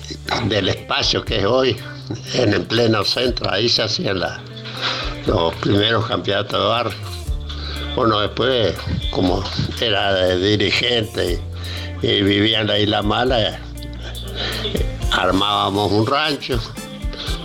[0.46, 1.74] del espacio que es hoy,
[2.34, 4.20] en el pleno centro, ahí se hacían
[5.26, 6.98] los primeros campeonatos de barrio.
[7.96, 8.74] Bueno, después,
[9.10, 9.42] como
[9.80, 11.40] era de dirigente
[12.02, 13.58] y, y vivía en la Isla Mala,
[15.12, 16.58] armábamos un rancho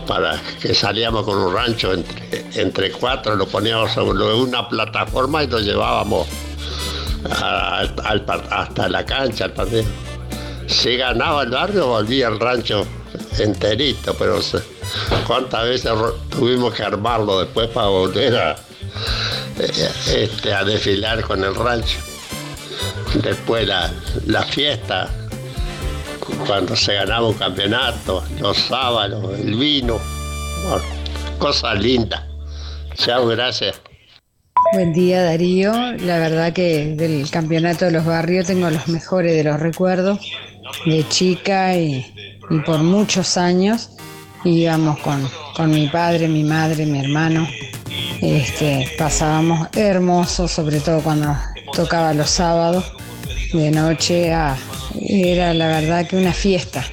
[0.07, 5.47] para que salíamos con un rancho entre, entre cuatro, lo poníamos sobre una plataforma y
[5.47, 6.27] lo llevábamos
[7.29, 9.83] hasta la cancha, al partido.
[10.67, 12.85] Si ganaba el barrio, volvía el rancho
[13.39, 14.39] enterito, pero
[15.25, 15.91] cuántas veces
[16.29, 18.51] tuvimos que armarlo después para volver a,
[19.59, 21.99] eh, este, a desfilar con el rancho.
[23.15, 23.91] Después la,
[24.25, 25.09] la fiesta,
[26.45, 29.99] cuando se ganaba un campeonato, los sábados, el vino,
[31.39, 32.23] cosas lindas.
[32.95, 33.79] Chao, gracias.
[34.73, 39.43] Buen día Darío, la verdad que del campeonato de los barrios tengo los mejores de
[39.43, 40.19] los recuerdos
[40.85, 42.05] de chica y,
[42.49, 43.91] y por muchos años
[44.43, 47.47] íbamos con, con mi padre, mi madre, mi hermano,
[48.21, 51.35] este, pasábamos hermoso, sobre todo cuando
[51.73, 52.91] tocaba los sábados
[53.53, 54.57] de noche, ah,
[55.01, 56.85] era la verdad que una fiesta,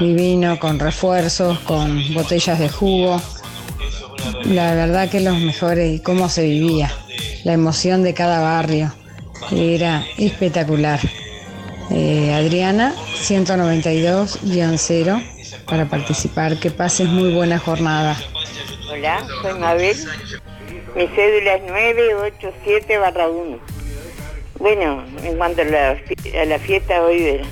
[0.00, 3.20] divino, con refuerzos, con botellas de jugo,
[4.44, 6.92] la verdad que los mejores y cómo se vivía,
[7.44, 8.92] la emoción de cada barrio,
[9.50, 11.00] era espectacular.
[11.90, 15.22] Eh, Adriana, 192-0
[15.66, 16.58] para participar.
[16.58, 18.16] Que pases muy buena jornada.
[18.90, 19.96] Hola, soy Mabel.
[20.94, 23.58] Mi cédula es 987 barra 1.
[24.62, 27.42] Bueno, en cuanto a la, fiesta hoy de,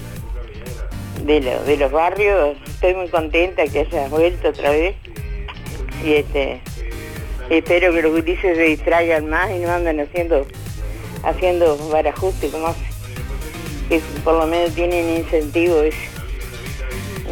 [1.24, 4.94] de, lo- de los barrios, estoy muy contenta que hayas vuelto otra vez.
[6.04, 6.60] Y este
[7.50, 10.46] espero que los gurises se distraigan más y no anden haciendo
[11.24, 12.84] haciendo barajuste como hace.
[13.88, 15.98] Que por lo menos tienen incentivo ese.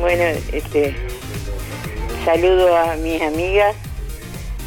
[0.01, 0.97] Bueno, este
[2.25, 3.77] saludo a mis amigas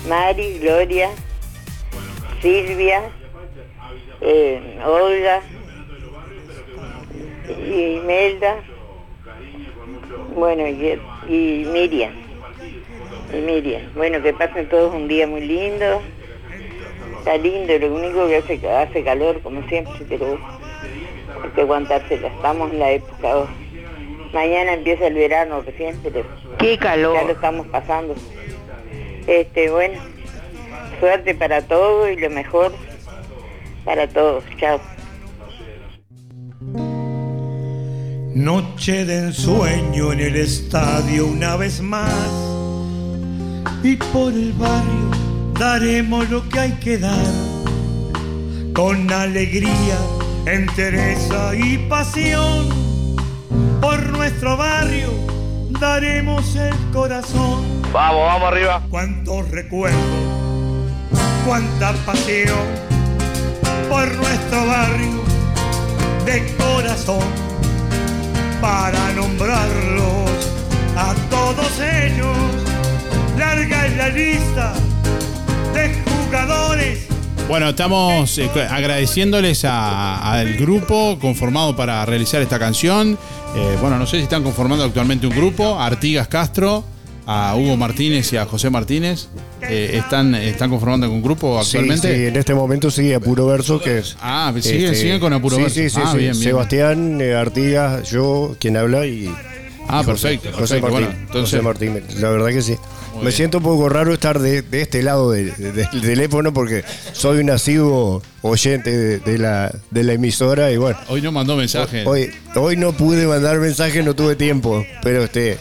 [0.08, 1.10] Mari, Gloria,
[2.42, 3.12] Silvia,
[4.22, 5.42] eh, Olga
[7.50, 8.56] y Melda,
[10.36, 12.14] bueno, y, y Miriam.
[13.34, 13.82] Y Miriam.
[13.96, 16.02] Bueno, que pasen todos un día muy lindo.
[17.20, 20.40] Está lindo, lo único que hace, hace calor, como siempre, pero
[21.44, 22.28] hay que aguantársela.
[22.30, 23.52] Estamos en la época ahora.
[24.34, 26.24] Mañana empieza el verano recién, pero
[26.58, 27.16] Qué calor.
[27.16, 28.16] ya lo estamos pasando.
[29.28, 30.00] Este, bueno,
[31.00, 32.72] suerte para todos y lo mejor
[33.84, 34.44] para todos.
[34.58, 34.80] Chao.
[38.34, 42.14] Noche de ensueño en el estadio una vez más.
[43.84, 45.12] Y por el barrio
[45.60, 47.26] daremos lo que hay que dar.
[48.74, 49.98] Con alegría,
[50.46, 52.70] entereza y pasión.
[53.82, 55.10] Por nuestro barrio
[55.80, 57.82] daremos el corazón.
[57.92, 58.82] Vamos, vamos arriba.
[58.90, 60.00] Cuántos recuerdos,
[61.46, 62.91] cuánta pasión.
[63.92, 65.22] Por nuestro barrio
[66.26, 67.28] de corazón.
[68.62, 70.32] Para nombrarlos
[70.96, 72.38] a todos ellos.
[73.38, 74.74] Larga es la lista
[75.74, 77.08] de jugadores
[77.50, 83.18] Bueno, estamos eh, agradeciéndoles al grupo conformado para realizar esta canción.
[83.58, 85.78] Eh, bueno, no sé si están conformando actualmente un grupo.
[85.78, 86.86] Artigas Castro,
[87.26, 89.28] a Hugo Martínez y a José Martínez.
[89.62, 92.10] Eh, ¿están, ¿Están conformando un grupo actualmente?
[92.10, 94.18] Sí, sí, en este momento sí, Apuro Verso, que es.
[94.22, 95.76] Ah, siguen- siguen con Apuro sí, Verso.
[95.76, 96.18] Sí, sí, Ah, sí.
[96.18, 96.44] bien, bien.
[96.44, 99.34] Sebastián, eh, Artigas, yo, quien habla y.
[99.88, 100.82] Ah, y perfecto, José perfecto.
[100.90, 101.06] Martín.
[101.08, 102.76] Bueno, entonces- José Martín, la verdad que sí.
[103.14, 103.34] Muy Me bien.
[103.36, 107.40] siento un poco raro estar de, de este lado de- de- del teléfono porque soy
[107.40, 110.98] un asiduo oyente la, de la emisora y bueno.
[111.10, 112.04] Hoy no mandó mensaje.
[112.06, 115.58] Hoy, hoy no pude mandar mensaje, no tuve tiempo, pero este.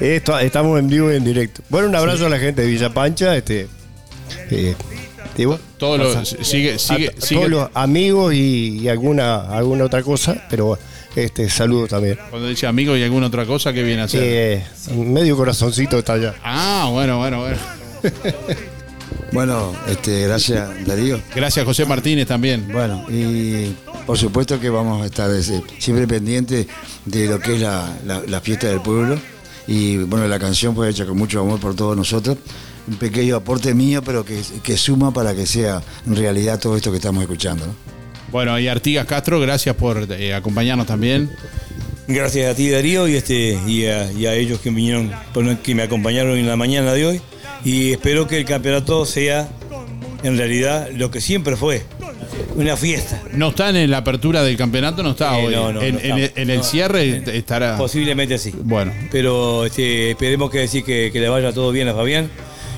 [0.00, 1.62] Esto, estamos en vivo y en directo.
[1.68, 3.68] Bueno, un abrazo a la gente de Villa Pancha, este.
[4.50, 4.74] eh,
[5.38, 10.02] bueno, Todos los- sigue- sigue- a- sigue- todos los amigos y, y alguna, alguna otra
[10.02, 10.78] cosa, pero
[11.14, 12.18] este saludo también.
[12.30, 14.20] Cuando dice amigo y alguna otra cosa, ¿qué viene a hacer?
[14.24, 14.64] Eh,
[14.96, 16.34] medio corazoncito está allá.
[16.42, 17.58] Ah, bueno, bueno, bueno.
[19.30, 21.20] Bueno, este, gracias Darío.
[21.34, 22.66] Gracias José Martínez también.
[22.72, 23.74] Bueno, y
[24.06, 26.66] por supuesto que vamos a estar ese- siempre pendientes
[27.04, 29.18] de lo que es la, la- la fiesta del pueblo.
[29.68, 32.38] Y bueno, la canción fue hecha con mucho amor por todos nosotros.
[32.88, 36.90] Un pequeño aporte mío, pero que, que suma para que sea en realidad todo esto
[36.90, 37.66] que estamos escuchando.
[37.66, 37.74] ¿no?
[38.32, 41.30] Bueno, y Artigas Castro, gracias por eh, acompañarnos también.
[42.06, 45.12] Gracias a ti Darío y este y a, y a ellos que vinieron,
[45.62, 47.20] que me acompañaron en la mañana de hoy
[47.64, 49.48] y espero que el campeonato sea
[50.22, 51.84] en realidad lo que siempre fue,
[52.56, 53.22] una fiesta.
[53.32, 55.54] No está en la apertura del campeonato, no está Eh, hoy.
[55.54, 56.38] no, no, en, no en el- estamos.
[56.42, 56.64] en el No.
[56.64, 57.76] cierre estará.
[57.76, 58.52] Posiblemente sí.
[58.62, 62.30] Bueno, Pero este, esperemos que decir que, que le vaya todo bien a Fabián.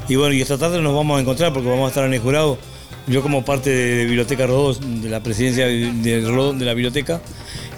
[0.08, 2.20] Y bueno, y esta tarde nos vamos a encontrar porque vamos a estar en el
[2.20, 2.58] jurado.
[3.06, 7.20] Yo como parte de Biblioteca Rodó, de la presidencia de Rodó, de la biblioteca,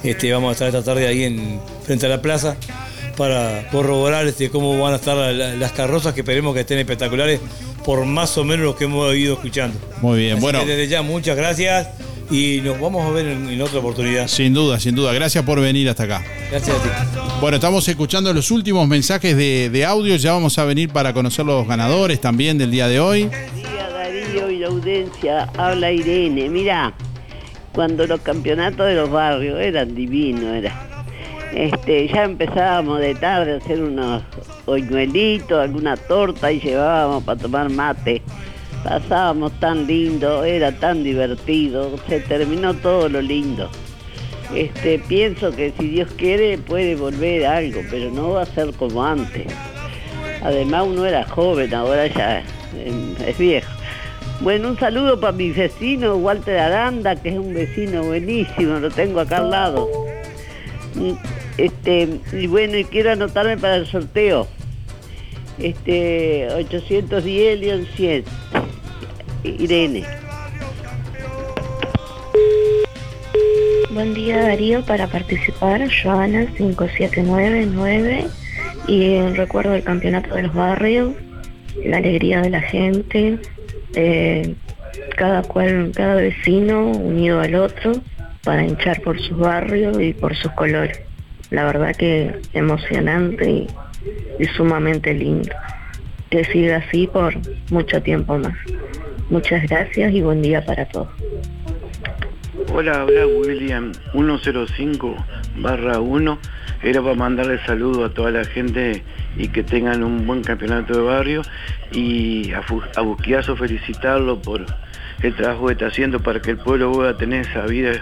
[0.02, 2.56] este, vamos a estar esta tarde ahí en, frente a la plaza
[3.16, 6.78] para corroborar este, cómo van a estar la- la- las carrozas que esperemos que estén
[6.78, 7.40] espectaculares
[7.84, 9.78] por más o menos lo que hemos ido escuchando.
[10.00, 10.32] muy bien.
[10.34, 11.88] Así Bueno, que desde ya muchas gracias
[12.30, 14.26] y nos vamos a ver en, en otra oportunidad.
[14.28, 15.12] sin duda, sin duda.
[15.12, 16.24] Gracias por venir hasta acá.
[16.50, 16.88] Gracias a ti.
[17.40, 20.16] Bueno, estamos escuchando los últimos mensajes de, de audio.
[20.16, 23.22] Ya vamos a venir para conocer los ganadores también del día de hoy.
[23.24, 26.48] día Darío y la audiencia, habla Irene.
[26.48, 26.94] Mira,
[27.72, 30.88] cuando los campeonatos de los barrios eran divinos, era.
[31.54, 34.22] Este, ya empezábamos de tarde a hacer unos
[34.64, 38.22] hoñuelitos, alguna torta y llevábamos para tomar mate.
[38.82, 43.68] Pasábamos tan lindo, era tan divertido, se terminó todo lo lindo.
[44.54, 49.04] Este, pienso que si Dios quiere puede volver algo, pero no va a ser como
[49.04, 49.46] antes.
[50.42, 52.40] Además uno era joven, ahora ya
[52.76, 53.70] eh, es viejo.
[54.40, 59.20] Bueno, un saludo para mi vecino Walter Aranda, que es un vecino buenísimo, lo tengo
[59.20, 59.88] acá al lado.
[61.58, 64.46] Este, y bueno, y quiero anotarme para el sorteo.
[65.58, 68.24] Este, 810 León 100.
[69.44, 70.04] Irene.
[73.90, 78.26] Buen día Darío, para participar, Joana 5799
[78.88, 81.12] y en recuerdo del campeonato de los barrios,
[81.84, 83.38] la alegría de la gente,
[83.94, 84.54] eh,
[85.16, 87.92] cada cual, cada vecino unido al otro
[88.42, 91.00] para hinchar por sus barrios y por sus colores.
[91.52, 93.66] La verdad que emocionante
[94.38, 95.50] y, sumamente lindo.
[96.30, 97.34] Que siga así por
[97.70, 98.54] mucho tiempo más.
[99.28, 101.08] Muchas gracias y buen día para todos.
[102.72, 105.14] Hola, habla William 105
[105.58, 106.38] barra 1.
[106.84, 109.02] Era para mandarle saludo a toda la gente
[109.36, 111.42] y que tengan un buen campeonato de barrio
[111.92, 112.62] y a,
[112.96, 114.64] a Busquiazo felicitarlo por
[115.22, 117.92] el trabajo que está haciendo para que el pueblo pueda tener esa vida,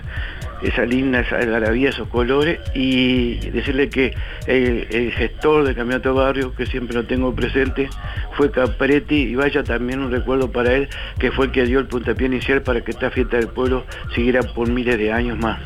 [0.63, 4.15] esa linda, esa algarabía, esos colores y decirle que
[4.47, 7.89] el, gestor del campeonato barrio, que siempre lo tengo presente,
[8.37, 10.89] fue Capretti y vaya también un recuerdo para él,
[11.19, 13.85] que fue el que dio el puntapié inicial para que esta fiesta del pueblo
[14.15, 15.61] siguiera por miles de años más.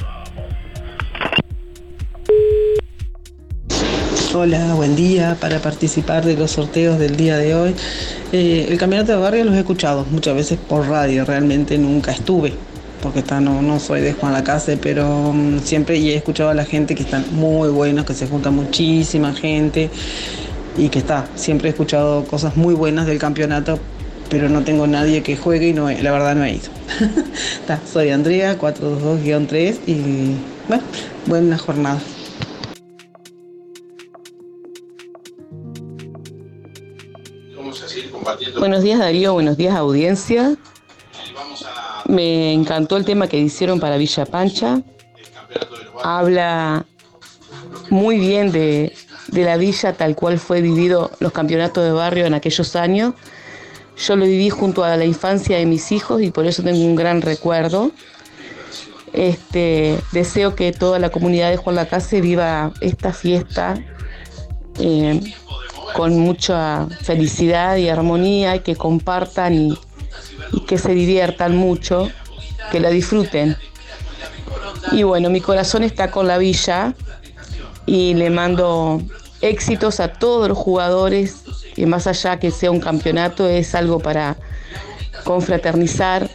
[4.36, 5.36] Hola, buen día.
[5.40, 7.74] Para participar de los sorteos del día de hoy,
[8.32, 12.52] Eh, el campeonato de barrio los he escuchado muchas veces por radio, realmente nunca estuve
[13.04, 16.54] porque está, no, no soy de Juan Lacase, pero mm, siempre y he escuchado a
[16.54, 19.90] la gente que están muy buenos, que se junta muchísima gente
[20.78, 23.78] y que está, siempre he escuchado cosas muy buenas del campeonato,
[24.30, 26.70] pero no tengo nadie que juegue y no la verdad no he ido.
[27.60, 30.36] Está, soy Andrea, 422-3 y
[30.66, 30.82] bueno,
[31.26, 32.00] buena jornada.
[38.58, 40.56] Buenos días Darío, buenos días audiencia.
[42.06, 44.82] Me encantó el tema que hicieron para Villa Pancha.
[46.02, 46.84] Habla
[47.90, 48.92] muy bien de,
[49.28, 53.14] de la villa tal cual fue vivido los campeonatos de barrio en aquellos años.
[53.96, 56.96] Yo lo viví junto a la infancia de mis hijos y por eso tengo un
[56.96, 57.92] gran recuerdo.
[59.12, 63.76] Este, deseo que toda la comunidad de Juan Lacase viva esta fiesta
[64.80, 65.20] eh,
[65.94, 69.78] con mucha felicidad y armonía y que compartan y,
[70.54, 72.10] y que se diviertan mucho,
[72.70, 73.56] que la disfruten.
[74.92, 76.94] Y bueno, mi corazón está con la villa
[77.86, 79.02] y le mando
[79.40, 81.42] éxitos a todos los jugadores,
[81.74, 84.36] que más allá que sea un campeonato, es algo para
[85.24, 86.30] confraternizar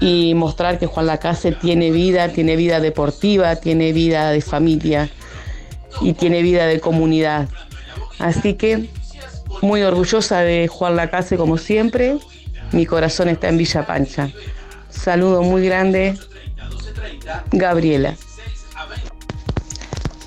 [0.00, 5.10] y mostrar que Juan Lacase tiene vida, tiene vida deportiva, tiene vida de familia
[6.00, 7.48] y tiene vida de comunidad.
[8.18, 8.88] Así que
[9.60, 12.18] muy orgullosa de Juan Lacase como siempre.
[12.72, 14.30] Mi corazón está en Villa Pancha.
[14.90, 16.18] Saludo muy grande,
[17.50, 18.16] Gabriela.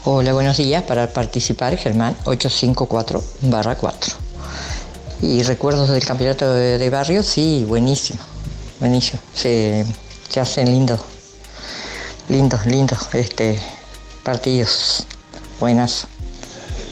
[0.06, 0.84] Hola, buenos días.
[0.84, 4.14] Para participar, Germán 854 barra 4.
[5.22, 8.20] Y recuerdos del campeonato de, de barrio, sí, buenísimo.
[8.82, 9.22] Buenísimo.
[9.34, 9.86] Se,
[10.28, 11.00] se hacen lindos,
[12.28, 13.58] lindos, lindos este,
[14.24, 15.08] partidos.
[15.62, 16.08] Buenas.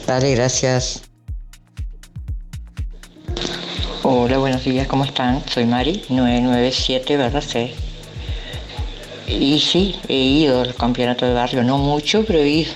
[0.06, 1.02] Dale, gracias.
[4.14, 5.42] Hola, buenos días, ¿cómo están?
[5.48, 7.72] Soy Mari, 997 barra 6.
[9.26, 12.72] Y sí, he ido al campeonato de barrio, no mucho, pero he ido.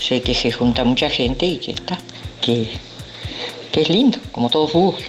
[0.00, 1.96] Sé que se junta mucha gente y que está,
[2.40, 2.70] que,
[3.70, 5.00] que es lindo, como todo fútbol.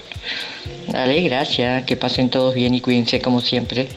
[0.87, 3.89] Dale, gracias, que pasen todos bien y cuídense como siempre.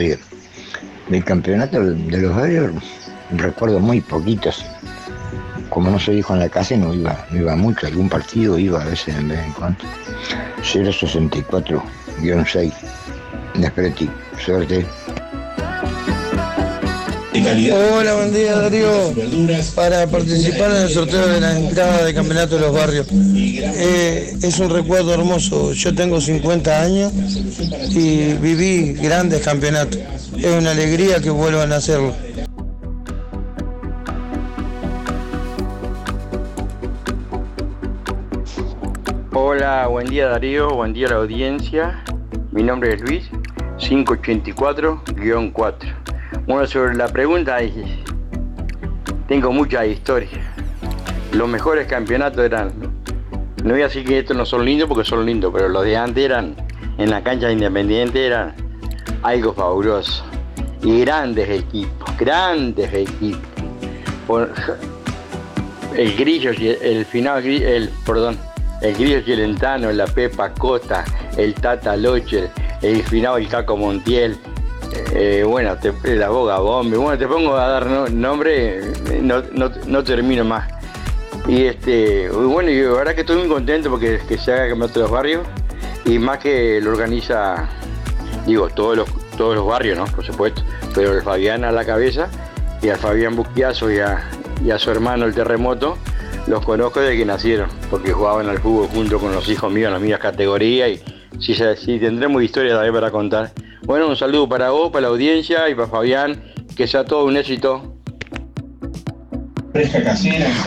[0.00, 0.18] Días.
[1.08, 2.72] Del campeonato de los barrios
[3.32, 4.64] recuerdo muy poquitos.
[5.68, 7.86] Como no soy hijo en la casa, no iba, no iba mucho.
[7.86, 9.78] Algún partido iba a veces en vez en cuando.
[10.62, 12.72] 064-6.
[13.54, 14.10] Despreti.
[14.38, 14.84] Suerte.
[17.42, 19.14] Hola, buen día Darío.
[19.74, 23.06] Para participar en el sorteo de la entrada de Campeonato de los Barrios.
[23.10, 25.72] Eh, es un recuerdo hermoso.
[25.72, 27.12] Yo tengo 50 años
[27.90, 30.00] y viví grandes campeonatos.
[30.36, 32.14] Es una alegría que vuelvan a hacerlo.
[39.32, 42.04] Hola, buen día Darío, buen día a la audiencia.
[42.52, 43.30] Mi nombre es Luis,
[43.78, 45.99] 584-4.
[46.46, 47.58] Bueno, sobre la pregunta,
[49.28, 50.52] tengo mucha historia.
[51.32, 52.72] Los mejores campeonatos eran,
[53.62, 55.96] no voy a decir que estos no son lindos porque son lindos, pero los de
[55.96, 56.56] antes eran,
[56.98, 58.54] en la cancha de Independiente eran
[59.22, 60.24] algo fabuloso.
[60.82, 63.42] Y grandes equipos, grandes equipos.
[64.26, 64.50] Por-
[65.96, 68.38] el Grillo, el final, el, perdón,
[68.80, 71.04] el Grillo Chilentano, la Pepa Costa,
[71.36, 72.48] el Tata Locher,
[72.80, 74.36] el final el Caco Montiel,
[75.14, 78.80] eh, bueno, te, la Boga Bombe, bueno, te pongo a dar no- nombre,
[79.20, 80.68] no, no, no termino más.
[81.48, 85.00] Y este, bueno, y la verdad que estoy muy contento porque que se haga campeonato
[85.00, 85.46] de los barrios
[86.04, 87.68] y más que lo organiza,
[88.46, 90.04] digo, todos los, todos los barrios, ¿no?
[90.06, 90.62] Por supuesto,
[90.94, 92.28] pero el Fabián a la cabeza
[92.82, 94.28] y al Fabián Busquiazo y a,
[94.64, 95.96] y a su hermano el Terremoto,
[96.46, 99.92] los conozco desde que nacieron, porque jugaban al fútbol junto con los hijos míos en
[99.94, 101.02] las mismas categorías y
[101.38, 103.52] sí, sí, tendremos historia también para contar.
[103.82, 106.42] Bueno, un saludo para vos, para la audiencia y para Fabián,
[106.76, 107.89] que sea todo un éxito.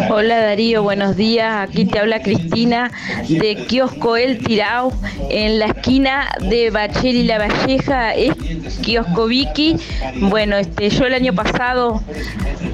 [0.09, 1.69] Hola Darío, buenos días.
[1.69, 2.89] Aquí te habla Cristina
[3.27, 4.93] de Kiosco El Tirao,
[5.29, 8.33] en la esquina de Bachel y La Valleja, es
[8.81, 9.75] Kiosco Vicky.
[10.21, 12.01] Bueno, este, yo el año pasado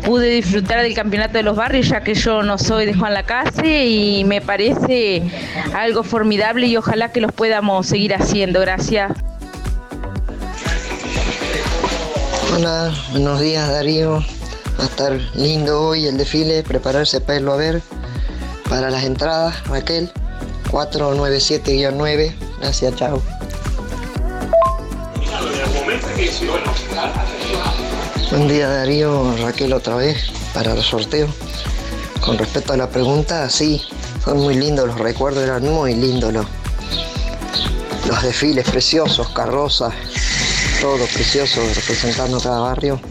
[0.05, 3.87] pude disfrutar del campeonato de los barrios, ya que yo no soy de Juan Lacase
[3.87, 5.23] y me parece
[5.73, 8.59] algo formidable y ojalá que los podamos seguir haciendo.
[8.59, 9.11] Gracias.
[12.55, 14.23] Hola, buenos días Darío.
[14.79, 17.81] Va a estar lindo hoy el desfile, prepararse para irlo a ver.
[18.69, 20.09] Para las entradas, Raquel,
[20.71, 22.33] 497-9.
[22.61, 23.21] Gracias, chao.
[28.31, 31.27] Buen día Darío, Raquel otra vez para el sorteo.
[32.21, 33.81] Con respecto a la pregunta, sí,
[34.23, 36.45] son muy lindos los recuerdos, eran muy lindos los,
[38.07, 39.93] los desfiles preciosos, carrozas,
[40.79, 43.01] todo precioso representando cada barrio.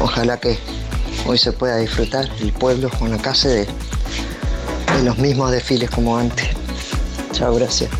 [0.00, 0.58] Ojalá que
[1.26, 6.16] hoy se pueda disfrutar el pueblo con la casa de, de los mismos desfiles como
[6.16, 6.48] antes.
[7.32, 7.90] Chao, gracias.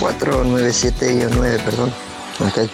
[0.00, 1.92] 497-9, perdón.
[2.40, 2.70] Ok.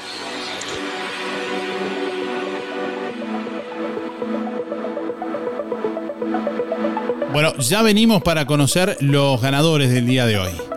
[7.32, 10.71] Bueno, ya venimos para conocer los ganadores del día de hoy.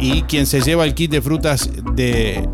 [0.02, 2.50] Y quien se lleva el kit de frutas de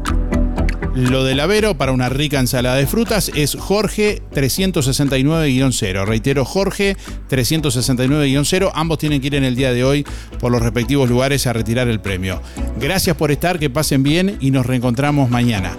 [0.95, 6.05] lo del Avero para una rica ensalada de frutas es Jorge 369-0.
[6.05, 6.97] Reitero, Jorge
[7.29, 8.71] 369-0.
[8.73, 10.05] Ambos tienen que ir en el día de hoy
[10.39, 12.41] por los respectivos lugares a retirar el premio.
[12.79, 15.71] Gracias por estar, que pasen bien y nos reencontramos mañana.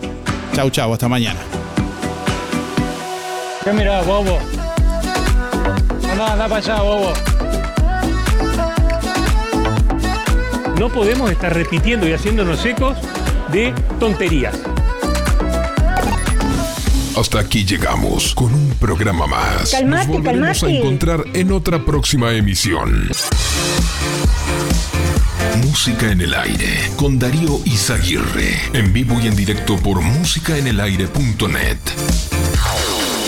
[0.55, 1.41] Chau, chau, hasta mañana.
[3.63, 4.39] ¿Qué mirá, bobo?
[6.17, 7.13] Anda, anda para allá, bobo.
[10.79, 12.97] No podemos estar repitiendo y haciéndonos ecos
[13.53, 14.55] de tonterías.
[17.19, 19.73] Hasta aquí llegamos con un programa más.
[19.73, 20.67] Calmate, Nos volveremos calmate.
[20.67, 23.11] a encontrar en otra próxima emisión.
[25.67, 28.59] Música en el aire con Darío Izaguirre.
[28.73, 31.79] En vivo y en directo por músicaenelaire.net.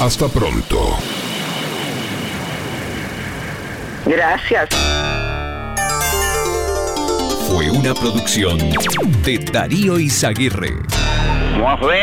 [0.00, 0.96] Hasta pronto.
[4.08, 4.70] Gracias.
[7.46, 8.58] Fue una producción
[9.22, 10.70] de Darío Izaguirre.
[11.58, 11.98] Nos vemos.